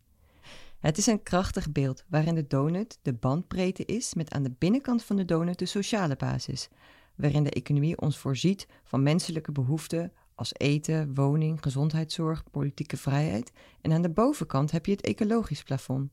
Het 0.79 0.97
is 0.97 1.05
een 1.05 1.23
krachtig 1.23 1.71
beeld 1.71 2.03
waarin 2.07 2.35
de 2.35 2.47
donut 2.47 2.99
de 3.01 3.13
bandbreedte 3.13 3.85
is 3.85 4.13
met 4.13 4.31
aan 4.31 4.43
de 4.43 4.55
binnenkant 4.57 5.03
van 5.03 5.15
de 5.15 5.25
donut 5.25 5.59
de 5.59 5.65
sociale 5.65 6.15
basis, 6.15 6.69
waarin 7.15 7.43
de 7.43 7.51
economie 7.51 8.01
ons 8.01 8.17
voorziet 8.17 8.67
van 8.83 9.03
menselijke 9.03 9.51
behoeften 9.51 10.11
als 10.37 10.53
eten, 10.53 11.15
woning, 11.15 11.61
gezondheidszorg, 11.61 12.43
politieke 12.51 12.97
vrijheid. 12.97 13.51
En 13.81 13.93
aan 13.93 14.01
de 14.01 14.09
bovenkant 14.09 14.71
heb 14.71 14.85
je 14.85 14.91
het 14.91 15.01
ecologisch 15.01 15.63
plafond. 15.63 16.09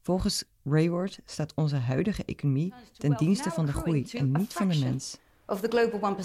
Volgens 0.00 0.44
Rayward 0.64 1.20
staat 1.24 1.52
onze 1.54 1.76
huidige 1.76 2.24
economie 2.24 2.74
ten 2.96 3.16
dienste 3.16 3.50
van 3.50 3.66
de 3.66 3.72
groei 3.72 4.06
en 4.12 4.32
niet 4.32 4.52
van 4.52 4.68
de 4.68 4.78
mens. 4.78 5.18
Of 5.46 5.60
the 5.60 5.68
global 5.68 6.16
1%. 6.16 6.18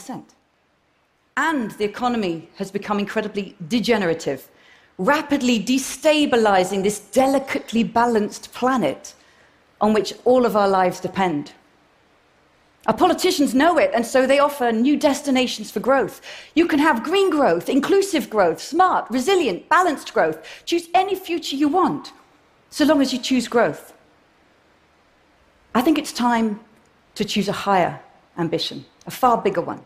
And 1.33 1.77
the 1.77 1.83
economy 1.83 2.47
has 2.53 2.71
become 2.71 2.99
incredibly 2.99 3.55
degenerative, 3.57 4.41
rapidly 4.95 5.63
destabilizing 5.63 6.81
this 6.81 7.11
delicately 7.11 7.91
balanced 7.91 8.51
planet 8.51 9.15
on 9.77 9.93
which 9.93 10.15
all 10.23 10.45
of 10.45 10.55
our 10.55 10.81
lives 10.81 11.01
depend. 11.01 11.53
Our 12.89 12.97
politicians 12.97 13.53
know 13.53 13.77
it, 13.77 13.91
and 13.93 14.03
so 14.03 14.25
they 14.25 14.39
offer 14.39 14.71
new 14.71 14.97
destinations 14.97 15.69
for 15.69 15.79
growth. 15.79 16.21
You 16.55 16.65
can 16.65 16.79
have 16.79 17.03
green 17.03 17.29
growth, 17.29 17.69
inclusive 17.69 18.31
growth, 18.31 18.59
smart, 18.59 19.05
resilient, 19.11 19.69
balanced 19.69 20.11
growth. 20.11 20.39
Choose 20.65 20.87
any 20.95 21.13
future 21.13 21.55
you 21.55 21.67
want, 21.67 22.13
so 22.71 22.85
long 22.85 22.99
as 22.99 23.13
you 23.13 23.19
choose 23.19 23.47
growth. 23.47 23.93
I 25.75 25.81
think 25.81 25.99
it's 25.99 26.11
time 26.11 26.61
to 27.13 27.23
choose 27.23 27.47
a 27.47 27.53
higher 27.67 28.01
ambition, 28.39 28.83
a 29.05 29.11
far 29.11 29.39
bigger 29.39 29.61
one, 29.61 29.85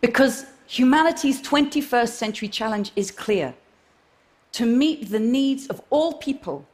because 0.00 0.46
humanity's 0.66 1.42
21st 1.42 2.08
century 2.08 2.48
challenge 2.48 2.92
is 2.96 3.10
clear 3.10 3.52
to 4.52 4.64
meet 4.64 5.10
the 5.10 5.20
needs 5.20 5.66
of 5.66 5.82
all 5.90 6.14
people 6.14 6.64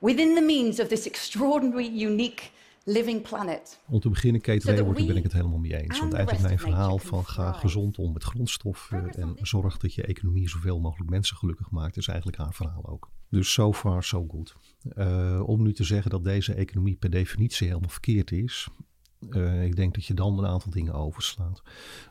within 0.00 0.36
the 0.36 0.42
means 0.42 0.78
of 0.78 0.90
this 0.90 1.08
extraordinary, 1.08 1.88
unique 1.88 2.52
living 2.88 3.22
planet. 3.22 3.80
Om 3.88 4.00
te 4.00 4.08
beginnen, 4.08 4.40
Kate 4.40 4.74
Raworth, 4.74 5.06
ben 5.06 5.16
ik 5.16 5.22
het 5.22 5.32
helemaal 5.32 5.58
mee 5.58 5.76
eens. 5.76 6.00
Want 6.00 6.12
eigenlijk 6.12 6.46
mijn 6.46 6.58
verhaal 6.58 6.98
van 6.98 7.24
ga 7.24 7.52
gezond 7.52 7.98
om 7.98 8.12
met 8.12 8.24
grondstoffen 8.24 9.10
en 9.10 9.36
zorg 9.42 9.76
dat 9.76 9.94
je 9.94 10.02
economie 10.02 10.48
zoveel 10.48 10.80
mogelijk 10.80 11.10
mensen 11.10 11.36
gelukkig 11.36 11.70
maakt, 11.70 11.96
is 11.96 12.08
eigenlijk 12.08 12.38
haar 12.38 12.54
verhaal 12.54 12.86
ook. 12.86 13.10
Dus 13.30 13.52
so 13.52 13.72
far, 13.72 14.04
so 14.04 14.26
good. 14.30 14.56
Uh, 14.96 15.42
om 15.46 15.62
nu 15.62 15.72
te 15.72 15.84
zeggen 15.84 16.10
dat 16.10 16.24
deze 16.24 16.54
economie 16.54 16.96
per 16.96 17.10
definitie 17.10 17.66
helemaal 17.66 17.88
verkeerd 17.88 18.30
is, 18.30 18.68
uh, 19.30 19.64
ik 19.64 19.76
denk 19.76 19.94
dat 19.94 20.04
je 20.04 20.14
dan 20.14 20.38
een 20.38 20.46
aantal 20.46 20.70
dingen 20.70 20.94
overslaat. 20.94 21.62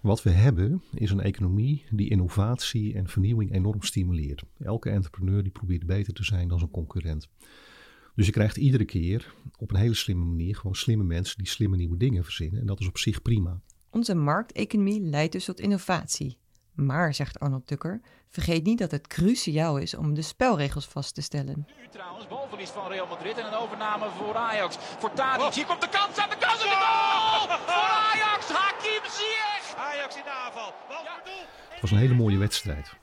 Wat 0.01 0.23
we 0.23 0.29
hebben 0.29 0.83
is 0.93 1.11
een 1.11 1.21
economie 1.21 1.85
die 1.89 2.09
innovatie 2.09 2.93
en 2.93 3.07
vernieuwing 3.07 3.53
enorm 3.53 3.81
stimuleert. 3.81 4.43
Elke 4.59 4.89
entrepreneur 4.89 5.43
die 5.43 5.51
probeert 5.51 5.85
beter 5.85 6.13
te 6.13 6.23
zijn 6.23 6.47
dan 6.47 6.59
zijn 6.59 6.71
concurrent. 6.71 7.29
Dus 8.17 8.25
je 8.25 8.31
krijgt 8.31 8.57
iedere 8.57 8.85
keer 8.85 9.33
op 9.57 9.71
een 9.71 9.77
hele 9.77 9.93
slimme 9.93 10.25
manier 10.25 10.55
gewoon 10.55 10.75
slimme 10.75 11.03
mensen 11.03 11.37
die 11.37 11.47
slimme 11.47 11.75
nieuwe 11.75 11.97
dingen 11.97 12.23
verzinnen. 12.23 12.59
En 12.59 12.67
dat 12.67 12.79
is 12.79 12.87
op 12.87 12.97
zich 12.97 13.21
prima. 13.21 13.61
Onze 13.89 14.15
markteconomie 14.15 15.01
leidt 15.01 15.31
dus 15.31 15.45
tot 15.45 15.59
innovatie. 15.59 16.37
Maar, 16.73 17.13
zegt 17.13 17.39
Arnold 17.39 17.67
Tukker, 17.67 18.01
vergeet 18.29 18.63
niet 18.63 18.77
dat 18.77 18.91
het 18.91 19.07
cruciaal 19.07 19.77
is 19.77 19.95
om 19.95 20.13
de 20.13 20.21
spelregels 20.21 20.85
vast 20.85 21.15
te 21.15 21.21
stellen. 21.21 21.65
Nu 21.81 21.87
trouwens, 21.91 22.27
balverlies 22.27 22.69
van 22.69 22.87
Real 22.87 23.07
Madrid 23.07 23.37
en 23.37 23.45
een 23.45 23.53
overname 23.53 24.09
voor 24.09 24.35
Ajax. 24.35 24.77
Voor 24.79 25.13
Tadic, 25.13 25.53
hier 25.53 25.65
komt 25.65 25.81
de 25.81 25.89
kans 25.89 26.17
aan 26.17 26.29
de 26.29 26.37
kans 26.39 26.63
en 26.63 26.69
de 26.69 26.79
goal! 26.85 27.57
Voor 27.69 27.89
Ajax, 28.09 28.49
Hakim 28.51 29.03
Ziyech! 29.17 29.75
Ajax 29.77 30.15
in 30.15 30.23
de 30.23 30.29
aanval, 30.45 30.73
bal 30.87 31.05
voor 31.05 31.21
doel. 31.25 31.45
Het 31.69 31.81
was 31.81 31.91
een 31.91 31.97
hele 31.97 32.13
mooie 32.13 32.37
wedstrijd. 32.37 32.95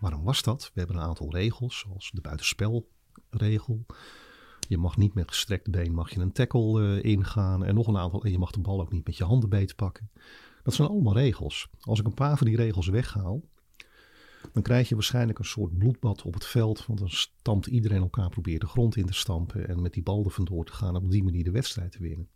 Waarom 0.00 0.24
was 0.24 0.42
dat? 0.42 0.70
We 0.74 0.78
hebben 0.80 0.96
een 0.96 1.08
aantal 1.08 1.30
regels, 1.30 1.78
zoals 1.78 2.10
de 2.10 2.20
buitenspelregel. 2.20 3.86
Je 4.70 4.78
mag 4.78 4.96
niet 4.96 5.14
met 5.14 5.28
gestrekt 5.28 5.70
been 5.70 5.94
mag 5.94 6.14
je 6.14 6.20
een 6.20 6.32
tackle 6.32 6.80
uh, 6.80 7.04
ingaan. 7.04 7.64
En 7.64 7.74
nog 7.74 7.86
een 7.86 7.96
aantal. 7.96 8.24
En 8.24 8.30
je 8.30 8.38
mag 8.38 8.50
de 8.50 8.60
bal 8.60 8.80
ook 8.80 8.92
niet 8.92 9.06
met 9.06 9.16
je 9.16 9.24
handen 9.24 9.48
beet 9.48 9.76
pakken. 9.76 10.10
Dat 10.62 10.74
zijn 10.74 10.88
allemaal 10.88 11.14
regels. 11.14 11.68
Als 11.80 12.00
ik 12.00 12.06
een 12.06 12.14
paar 12.14 12.36
van 12.36 12.46
die 12.46 12.56
regels 12.56 12.88
weghaal, 12.88 13.42
dan 14.52 14.62
krijg 14.62 14.88
je 14.88 14.94
waarschijnlijk 14.94 15.38
een 15.38 15.44
soort 15.44 15.78
bloedbad 15.78 16.22
op 16.22 16.34
het 16.34 16.46
veld. 16.46 16.86
Want 16.86 16.98
dan 16.98 17.10
stampt 17.10 17.66
iedereen 17.66 18.00
elkaar, 18.00 18.28
probeert 18.28 18.60
de 18.60 18.66
grond 18.66 18.96
in 18.96 19.06
te 19.06 19.12
stampen. 19.12 19.68
En 19.68 19.82
met 19.82 19.92
die 19.92 20.02
bal 20.02 20.24
er 20.24 20.30
vandoor 20.30 20.64
te 20.64 20.72
gaan 20.72 20.96
en 20.96 21.02
op 21.02 21.10
die 21.10 21.24
manier 21.24 21.44
de 21.44 21.50
wedstrijd 21.50 21.92
te 21.92 22.02
winnen. 22.02 22.28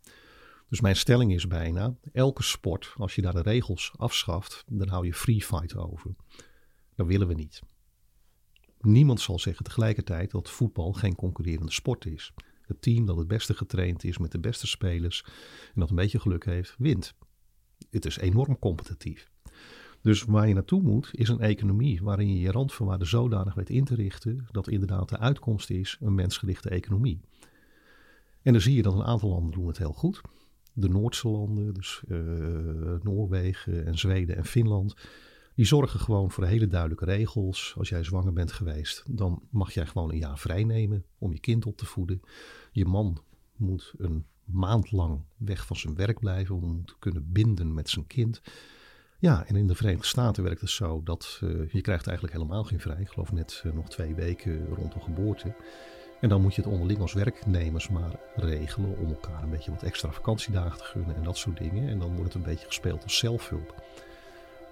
Dus 0.69 0.81
mijn 0.81 0.95
stelling 0.95 1.33
is 1.33 1.47
bijna: 1.47 1.95
elke 2.13 2.43
sport, 2.43 2.93
als 2.97 3.15
je 3.15 3.21
daar 3.21 3.33
de 3.33 3.41
regels 3.41 3.93
afschaft, 3.97 4.63
dan 4.67 4.87
hou 4.87 5.05
je 5.05 5.13
free 5.13 5.43
fight 5.43 5.75
over. 5.75 6.15
Dat 6.95 7.07
willen 7.07 7.27
we 7.27 7.33
niet. 7.33 7.61
Niemand 8.79 9.21
zal 9.21 9.39
zeggen 9.39 9.65
tegelijkertijd 9.65 10.31
dat 10.31 10.49
voetbal 10.49 10.93
geen 10.93 11.15
concurrerende 11.15 11.71
sport 11.71 12.05
is. 12.05 12.33
Het 12.61 12.81
team 12.81 13.05
dat 13.05 13.17
het 13.17 13.27
beste 13.27 13.53
getraind 13.53 14.03
is 14.03 14.17
met 14.17 14.31
de 14.31 14.39
beste 14.39 14.67
spelers 14.67 15.25
en 15.73 15.79
dat 15.79 15.89
een 15.89 15.95
beetje 15.95 16.19
geluk 16.19 16.45
heeft, 16.45 16.75
wint. 16.77 17.13
Het 17.89 18.05
is 18.05 18.17
enorm 18.17 18.59
competitief. 18.59 19.29
Dus 20.01 20.23
waar 20.23 20.47
je 20.47 20.53
naartoe 20.53 20.81
moet, 20.81 21.09
is 21.11 21.29
een 21.29 21.39
economie 21.39 22.01
waarin 22.03 22.33
je 22.33 22.39
je 22.39 22.51
randvoorwaarden 22.51 23.07
zodanig 23.07 23.53
weet 23.53 23.69
in 23.69 23.83
te 23.83 23.95
richten 23.95 24.47
dat 24.51 24.67
inderdaad 24.67 25.09
de 25.09 25.17
uitkomst 25.17 25.69
is 25.69 25.97
een 25.99 26.15
mensgerichte 26.15 26.69
economie. 26.69 27.19
En 28.41 28.51
dan 28.51 28.61
zie 28.61 28.75
je 28.75 28.81
dat 28.81 28.93
een 28.93 29.03
aantal 29.03 29.29
landen 29.29 29.51
doen 29.51 29.67
het 29.67 29.77
heel 29.77 29.93
goed. 29.93 30.21
De 30.73 30.89
Noordse 30.89 31.27
landen, 31.27 31.73
dus 31.73 32.03
uh, 32.07 32.17
Noorwegen 33.01 33.85
en 33.85 33.97
Zweden 33.97 34.35
en 34.35 34.45
Finland, 34.45 34.95
die 35.55 35.65
zorgen 35.65 35.99
gewoon 35.99 36.31
voor 36.31 36.45
hele 36.45 36.67
duidelijke 36.67 37.05
regels. 37.05 37.73
Als 37.77 37.89
jij 37.89 38.03
zwanger 38.03 38.33
bent 38.33 38.51
geweest, 38.51 39.03
dan 39.07 39.41
mag 39.49 39.73
jij 39.73 39.85
gewoon 39.85 40.09
een 40.09 40.17
jaar 40.17 40.39
vrij 40.39 40.63
nemen 40.63 41.05
om 41.17 41.31
je 41.31 41.39
kind 41.39 41.65
op 41.65 41.77
te 41.77 41.85
voeden. 41.85 42.21
Je 42.71 42.85
man 42.85 43.23
moet 43.55 43.93
een 43.97 44.25
maand 44.43 44.91
lang 44.91 45.21
weg 45.37 45.65
van 45.65 45.75
zijn 45.75 45.95
werk 45.95 46.19
blijven 46.19 46.55
om 46.55 46.85
te 46.85 46.95
kunnen 46.99 47.31
binden 47.31 47.73
met 47.73 47.89
zijn 47.89 48.07
kind. 48.07 48.41
Ja, 49.19 49.45
en 49.45 49.55
in 49.55 49.67
de 49.67 49.75
Verenigde 49.75 50.07
Staten 50.07 50.43
werkt 50.43 50.61
het 50.61 50.69
zo 50.69 51.03
dat 51.03 51.39
uh, 51.43 51.69
je 51.71 51.81
krijgt 51.81 52.07
eigenlijk 52.07 52.37
helemaal 52.37 52.63
geen 52.63 52.79
vrij. 52.79 53.01
Ik 53.01 53.09
geloof 53.09 53.31
net 53.31 53.63
uh, 53.65 53.73
nog 53.73 53.89
twee 53.89 54.15
weken 54.15 54.67
rond 54.67 54.93
de 54.93 54.99
geboorte. 54.99 55.55
En 56.21 56.29
dan 56.29 56.41
moet 56.41 56.55
je 56.55 56.61
het 56.61 56.71
onderling 56.71 56.99
als 56.99 57.13
werknemers 57.13 57.89
maar 57.89 58.19
regelen 58.35 58.97
om 58.97 59.07
elkaar 59.07 59.43
een 59.43 59.49
beetje 59.49 59.71
wat 59.71 59.83
extra 59.83 60.11
vakantiedagen 60.11 60.77
te 60.77 60.83
gunnen 60.83 61.15
en 61.15 61.23
dat 61.23 61.37
soort 61.37 61.57
dingen. 61.57 61.89
En 61.89 61.99
dan 61.99 62.15
wordt 62.15 62.33
het 62.33 62.43
een 62.43 62.49
beetje 62.49 62.65
gespeeld 62.65 63.03
als 63.03 63.17
zelfhulp. 63.17 63.83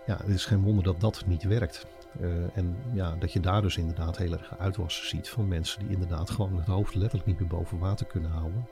Ja, 0.05 0.17
het 0.17 0.27
is 0.27 0.45
geen 0.45 0.61
wonder 0.61 0.83
dat 0.83 1.01
dat 1.01 1.23
niet 1.25 1.43
werkt. 1.43 1.85
Uh, 2.21 2.57
en 2.57 2.75
ja, 2.93 3.15
dat 3.19 3.33
je 3.33 3.39
daar 3.39 3.61
dus 3.61 3.77
inderdaad 3.77 4.17
heel 4.17 4.31
erg 4.31 4.59
uitwassen 4.59 5.07
ziet 5.07 5.29
van 5.29 5.47
mensen 5.47 5.79
die 5.79 5.89
inderdaad 5.89 6.29
gewoon 6.29 6.57
het 6.57 6.65
hoofd 6.65 6.95
letterlijk 6.95 7.27
niet 7.27 7.39
meer 7.39 7.49
boven 7.49 7.79
water 7.79 8.05
kunnen 8.05 8.31
houden. 8.31 8.67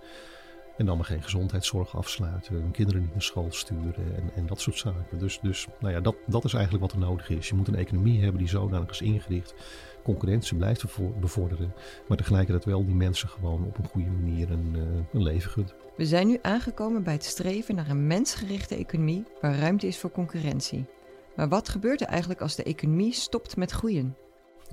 En 0.78 0.86
dan 0.86 0.96
maar 0.98 1.06
geen 1.06 1.24
gezondheidszorg 1.24 1.96
afsluiten, 1.96 2.54
hun 2.54 2.72
kinderen 2.72 3.02
niet 3.02 3.12
naar 3.12 3.22
school 3.22 3.52
sturen 3.52 4.16
en, 4.16 4.32
en 4.36 4.46
dat 4.46 4.62
soort 4.62 4.78
zaken. 4.78 5.20
Dus, 5.20 5.40
dus 5.42 5.68
nou 5.80 5.94
ja, 5.94 6.00
dat, 6.00 6.16
dat 6.26 6.44
is 6.44 6.54
eigenlijk 6.54 6.84
wat 6.84 6.94
er 6.94 7.08
nodig 7.08 7.30
is. 7.30 7.50
Je 7.50 7.56
moet 7.56 7.68
een 7.68 7.76
economie 7.76 8.22
hebben 8.22 8.40
die 8.40 8.50
zodanig 8.50 8.90
is 8.90 9.02
ingericht. 9.02 9.54
Concurrentie 10.04 10.58
blijft 10.58 10.86
bevorderen, 11.20 11.74
maar 12.08 12.18
tegelijkertijd 12.18 12.66
wel 12.66 12.86
die 12.86 12.96
mensen 12.96 13.30
gewoon 13.30 13.66
op 13.66 13.78
een 13.78 13.88
goede 13.88 14.10
manier 14.10 14.52
een, 14.52 14.74
uh, 14.76 14.84
een 15.14 15.24
leven 15.24 15.52
gunt. 15.52 15.74
We 15.96 16.06
zijn 16.06 16.28
nu 16.28 16.40
aangekomen 16.42 17.04
bij 17.04 17.14
het 17.14 17.24
streven 17.24 17.76
naar 17.76 17.90
een 17.90 18.08
mensgerichte 18.08 18.76
economie 18.76 19.24
waar 19.42 19.56
ruimte 19.56 19.88
is 19.88 19.98
voor 19.98 20.12
concurrentie. 20.12 20.86
Maar 21.42 21.50
wat 21.50 21.70
gebeurt 21.70 22.02
er 22.02 22.08
eigenlijk 22.08 22.42
als 22.42 22.56
de 22.56 22.64
economie 22.64 23.14
stopt 23.14 23.58
met 23.58 23.72
groeien? 23.72 24.16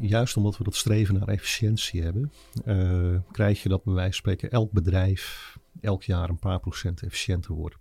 Juist 0.01 0.37
omdat 0.37 0.59
we 0.59 0.65
dat 0.65 0.75
streven 0.75 1.15
naar 1.15 1.29
efficiëntie 1.29 2.03
hebben, 2.03 2.33
uh, 2.67 3.21
krijg 3.31 3.63
je 3.63 3.69
dat 3.69 3.85
bij 3.85 3.95
wijze 3.95 4.11
van 4.11 4.19
spreken 4.19 4.51
elk 4.51 4.73
bedrijf 4.73 5.57
elk 5.81 6.03
jaar 6.03 6.29
een 6.29 6.39
paar 6.39 6.61
procent 6.61 7.03
efficiënter 7.03 7.55
wordt. 7.55 7.77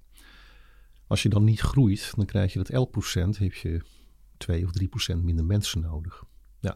Als 1.07 1.23
je 1.23 1.29
dan 1.29 1.43
niet 1.43 1.59
groeit, 1.59 2.11
dan 2.15 2.25
krijg 2.25 2.53
je 2.53 2.57
dat 2.57 2.69
elk 2.69 2.91
procent 2.91 3.37
heb 3.37 3.53
je 3.53 3.81
2 4.37 4.65
of 4.65 4.71
3 4.71 4.87
procent 4.87 5.23
minder 5.23 5.45
mensen 5.45 5.81
nodig. 5.81 6.23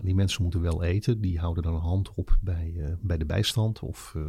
Die 0.01 0.15
mensen 0.15 0.41
moeten 0.43 0.62
wel 0.62 0.84
eten. 0.84 1.21
Die 1.21 1.39
houden 1.39 1.63
dan 1.63 1.73
een 1.73 1.82
hand 1.82 2.13
op 2.13 2.38
bij, 2.41 2.73
uh, 2.77 2.88
bij 3.01 3.17
de 3.17 3.25
bijstand 3.25 3.80
of 3.80 4.13
uh, 4.17 4.23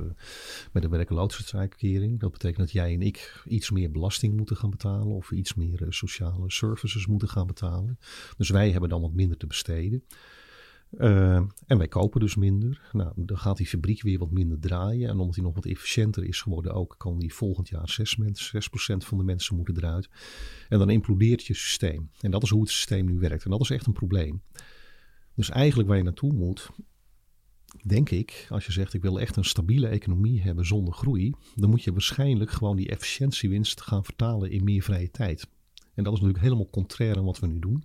bij 0.73 0.83
de 0.83 0.89
werkloosheidsuitkering. 0.89 2.21
Dat 2.21 2.33
betekent 2.33 2.59
dat 2.59 2.73
jij 2.73 2.93
en 2.93 3.03
ik 3.03 3.45
iets 3.47 3.71
meer 3.71 3.91
belasting 3.91 4.37
moeten 4.37 4.57
gaan 4.57 4.71
betalen 4.71 5.17
of 5.17 5.31
iets 5.31 5.55
meer 5.55 5.83
uh, 5.83 5.91
sociale 5.91 6.51
services 6.51 7.07
moeten 7.07 7.29
gaan 7.29 7.47
betalen. 7.47 7.99
Dus 8.37 8.51
wij 8.51 8.71
hebben 8.71 8.89
dan 8.89 9.01
wat 9.01 9.13
minder 9.13 9.37
te 9.37 9.47
besteden. 9.47 10.05
En 11.67 11.79
wij 11.79 11.89
kopen 11.89 12.21
dus 12.21 12.37
minder. 12.37 12.81
Nou, 12.93 13.13
dan 13.17 13.39
gaat 13.39 13.57
die 13.57 13.67
fabriek 13.67 14.03
weer 14.03 14.19
wat 14.19 14.31
minder 14.31 14.61
draaien. 14.61 15.09
En 15.09 15.19
omdat 15.19 15.35
hij 15.35 15.45
nog 15.45 15.55
wat 15.55 15.65
efficiënter 15.65 16.25
is 16.25 16.41
geworden 16.41 16.75
ook, 16.75 16.95
kan 16.99 17.19
die 17.19 17.35
volgend 17.35 17.69
jaar 17.69 17.89
6, 17.89 18.19
6% 18.21 18.23
van 18.97 19.19
de 19.19 19.25
mensen 19.25 19.57
moeten 19.57 19.77
eruit. 19.77 20.09
En 20.69 20.79
dan 20.79 20.91
implodeert 20.91 21.47
je 21.47 21.55
systeem. 21.55 22.11
En 22.21 22.31
dat 22.31 22.43
is 22.43 22.51
hoe 22.51 22.61
het 22.61 22.71
systeem 22.71 23.07
nu 23.07 23.19
werkt. 23.19 23.45
En 23.45 23.51
dat 23.51 23.61
is 23.61 23.71
echt 23.71 23.87
een 23.87 23.93
probleem. 23.93 24.43
Dus 25.35 25.51
eigenlijk 25.51 25.89
waar 25.89 25.99
je 25.99 26.05
naartoe 26.05 26.33
moet, 26.33 26.71
denk 27.87 28.11
ik, 28.11 28.47
als 28.49 28.67
je 28.67 28.73
zegt 28.73 28.95
ik 28.95 29.03
wil 29.03 29.21
echt 29.21 29.37
een 29.37 29.45
stabiele 29.45 29.89
economie 29.89 30.43
hebben 30.43 30.67
zonder 30.67 30.95
groei, 30.95 31.35
dan 31.55 31.71
moet 31.71 31.85
je 31.85 31.93
waarschijnlijk 31.93 32.51
gewoon 32.51 32.77
die 32.77 32.89
efficiëntiewinst 32.89 33.81
gaan 33.81 34.05
vertalen 34.05 34.51
in 34.51 34.65
meer 34.65 34.83
vrije 34.83 35.11
tijd. 35.11 35.47
En 35.95 36.05
dat 36.05 36.13
is 36.13 36.19
natuurlijk 36.19 36.45
helemaal 36.45 36.71
contrair 36.71 37.17
aan 37.17 37.25
wat 37.25 37.39
we 37.39 37.47
nu 37.47 37.59
doen. 37.59 37.85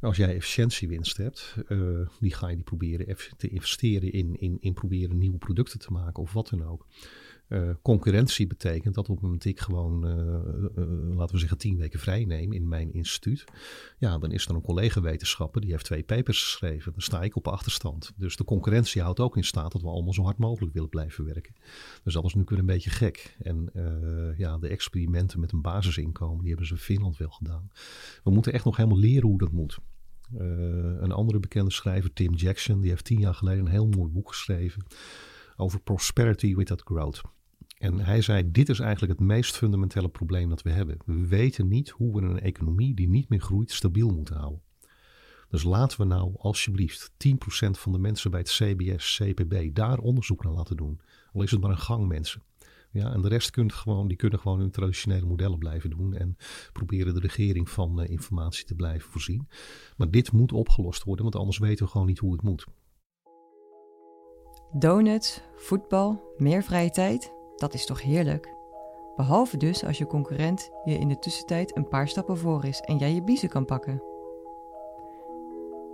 Als 0.00 0.16
jij 0.16 0.34
efficiëntiewinst 0.34 1.16
hebt, 1.16 1.56
uh, 1.68 2.08
die 2.20 2.34
ga 2.34 2.48
je 2.48 2.54
die 2.54 2.64
proberen 2.64 3.16
te 3.36 3.48
investeren 3.48 4.12
in, 4.12 4.40
in, 4.40 4.56
in 4.60 4.72
proberen 4.72 5.18
nieuwe 5.18 5.38
producten 5.38 5.78
te 5.78 5.92
maken 5.92 6.22
of 6.22 6.32
wat 6.32 6.48
dan 6.48 6.64
ook. 6.64 6.86
Uh, 7.50 7.70
concurrentie 7.82 8.46
betekent 8.46 8.94
dat 8.94 9.08
op 9.08 9.14
het 9.14 9.24
moment 9.24 9.44
ik 9.44 9.60
gewoon, 9.60 10.06
uh, 10.06 10.84
uh, 10.84 11.16
laten 11.16 11.34
we 11.34 11.40
zeggen, 11.40 11.58
tien 11.58 11.76
weken 11.76 12.00
vrij 12.00 12.24
neem 12.24 12.52
in 12.52 12.68
mijn 12.68 12.92
instituut. 12.92 13.44
Ja, 13.98 14.18
dan 14.18 14.32
is 14.32 14.46
er 14.46 14.54
een 14.54 14.62
collega 14.62 15.00
wetenschapper 15.00 15.60
die 15.60 15.70
heeft 15.70 15.84
twee 15.84 16.02
papers 16.02 16.42
geschreven. 16.42 16.92
Dan 16.92 17.00
sta 17.00 17.22
ik 17.22 17.36
op 17.36 17.48
achterstand. 17.48 18.12
Dus 18.16 18.36
de 18.36 18.44
concurrentie 18.44 19.02
houdt 19.02 19.20
ook 19.20 19.36
in 19.36 19.44
staat 19.44 19.72
dat 19.72 19.82
we 19.82 19.88
allemaal 19.88 20.12
zo 20.12 20.22
hard 20.22 20.38
mogelijk 20.38 20.74
willen 20.74 20.88
blijven 20.88 21.24
werken. 21.24 21.54
Dus 22.04 22.14
dat 22.14 22.24
is 22.24 22.34
nu 22.34 22.42
weer 22.46 22.58
een 22.58 22.66
beetje 22.66 22.90
gek. 22.90 23.36
En 23.42 23.70
ja, 24.36 24.58
de 24.58 24.68
experimenten 24.68 25.40
met 25.40 25.52
een 25.52 25.62
basisinkomen, 25.62 26.38
die 26.38 26.48
hebben 26.48 26.66
ze 26.66 26.72
in 26.72 26.80
Finland 26.80 27.16
wel 27.16 27.30
gedaan. 27.30 27.70
We 28.24 28.30
moeten 28.30 28.52
echt 28.52 28.64
nog 28.64 28.76
helemaal 28.76 28.98
leren 28.98 29.28
hoe 29.28 29.38
dat 29.38 29.52
moet. 29.52 29.78
een 31.00 31.12
andere 31.12 31.40
bekende 31.40 31.72
schrijver, 31.72 32.12
Tim 32.12 32.34
Jackson, 32.34 32.80
die 32.80 32.90
heeft 32.90 33.04
tien 33.04 33.20
jaar 33.20 33.34
geleden 33.34 33.64
een 33.64 33.70
heel 33.70 33.88
mooi 33.88 34.10
boek 34.10 34.28
geschreven 34.28 34.84
over 35.56 35.80
prosperity 35.80 36.54
without 36.54 36.82
growth. 36.82 37.20
En 37.80 37.98
hij 38.00 38.22
zei: 38.22 38.50
Dit 38.50 38.68
is 38.68 38.80
eigenlijk 38.80 39.18
het 39.18 39.28
meest 39.28 39.56
fundamentele 39.56 40.08
probleem 40.08 40.48
dat 40.48 40.62
we 40.62 40.70
hebben. 40.70 40.96
We 41.04 41.26
weten 41.26 41.68
niet 41.68 41.90
hoe 41.90 42.20
we 42.20 42.26
een 42.26 42.40
economie 42.40 42.94
die 42.94 43.08
niet 43.08 43.28
meer 43.28 43.40
groeit 43.40 43.70
stabiel 43.70 44.10
moeten 44.10 44.36
houden. 44.36 44.62
Dus 45.48 45.62
laten 45.62 46.00
we 46.00 46.04
nou 46.04 46.34
alsjeblieft 46.38 47.10
10% 47.10 47.14
van 47.70 47.92
de 47.92 47.98
mensen 47.98 48.30
bij 48.30 48.40
het 48.40 48.48
CBS, 48.48 49.22
CPB 49.22 49.74
daar 49.74 49.98
onderzoek 49.98 50.44
naar 50.44 50.52
laten 50.52 50.76
doen. 50.76 51.00
Al 51.32 51.42
is 51.42 51.50
het 51.50 51.60
maar 51.60 51.70
een 51.70 51.78
gang 51.78 52.08
mensen. 52.08 52.42
Ja, 52.90 53.12
en 53.12 53.20
de 53.20 53.28
rest 53.28 53.50
kunt 53.50 53.72
gewoon, 53.72 54.08
die 54.08 54.16
kunnen 54.16 54.38
gewoon 54.38 54.58
hun 54.58 54.70
traditionele 54.70 55.26
modellen 55.26 55.58
blijven 55.58 55.90
doen 55.90 56.14
en 56.14 56.36
proberen 56.72 57.14
de 57.14 57.20
regering 57.20 57.70
van 57.70 58.00
uh, 58.00 58.08
informatie 58.08 58.64
te 58.64 58.74
blijven 58.74 59.10
voorzien. 59.10 59.48
Maar 59.96 60.10
dit 60.10 60.32
moet 60.32 60.52
opgelost 60.52 61.04
worden, 61.04 61.24
want 61.24 61.36
anders 61.36 61.58
weten 61.58 61.84
we 61.84 61.90
gewoon 61.90 62.06
niet 62.06 62.18
hoe 62.18 62.32
het 62.32 62.42
moet. 62.42 62.66
Donuts, 64.72 65.40
voetbal, 65.56 66.34
meer 66.36 66.62
vrije 66.62 66.90
tijd, 66.90 67.38
dat 67.60 67.74
is 67.74 67.86
toch 67.86 68.02
heerlijk? 68.02 68.54
Behalve 69.16 69.56
dus 69.56 69.84
als 69.84 69.98
je 69.98 70.06
concurrent 70.06 70.70
je 70.84 70.98
in 70.98 71.08
de 71.08 71.18
tussentijd 71.18 71.76
een 71.76 71.88
paar 71.88 72.08
stappen 72.08 72.38
voor 72.38 72.64
is 72.64 72.80
en 72.80 72.96
jij 72.96 73.14
je 73.14 73.22
biezen 73.22 73.48
kan 73.48 73.64
pakken. 73.64 74.02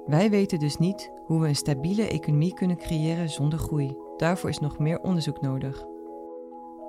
Wij 0.07 0.31
weten 0.31 0.59
dus 0.59 0.77
niet 0.77 1.13
hoe 1.25 1.41
we 1.41 1.49
een 1.49 1.57
stabiele 1.57 2.09
economie 2.09 2.55
kunnen 2.55 2.77
creëren 2.77 3.29
zonder 3.29 3.59
groei. 3.59 3.97
Daarvoor 4.17 4.51
is 4.51 4.59
nog 4.59 4.79
meer 4.79 5.01
onderzoek 5.01 5.41
nodig. 5.41 5.85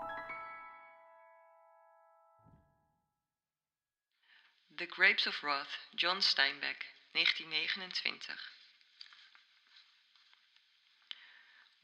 The 4.80 4.86
Grapes 4.86 5.26
of 5.26 5.34
Wrath, 5.44 5.76
John 5.94 6.20
Steinbeck, 6.22 6.88
1929. 7.12 8.34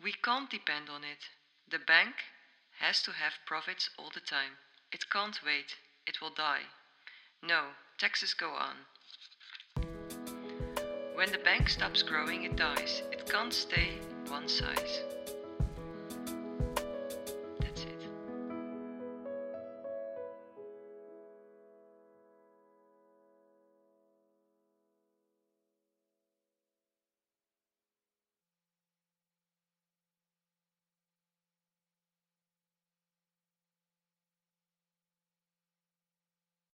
We 0.02 0.14
can't 0.24 0.48
depend 0.48 0.88
on 0.88 1.04
it. 1.04 1.28
The 1.70 1.78
bank 1.78 2.14
has 2.80 3.02
to 3.02 3.12
have 3.12 3.34
profits 3.44 3.90
all 3.98 4.08
the 4.14 4.20
time. 4.20 4.56
It 4.92 5.10
can't 5.10 5.38
wait. 5.44 5.76
It 6.06 6.22
will 6.22 6.30
die. 6.30 6.62
No, 7.42 7.64
taxes 7.98 8.32
go 8.32 8.52
on. 8.52 8.76
When 11.16 11.30
the 11.32 11.44
bank 11.44 11.68
stops 11.68 12.02
growing, 12.02 12.44
it 12.44 12.56
dies. 12.56 13.02
It 13.12 13.30
can't 13.30 13.52
stay 13.52 13.98
one 14.28 14.48
size. 14.48 15.02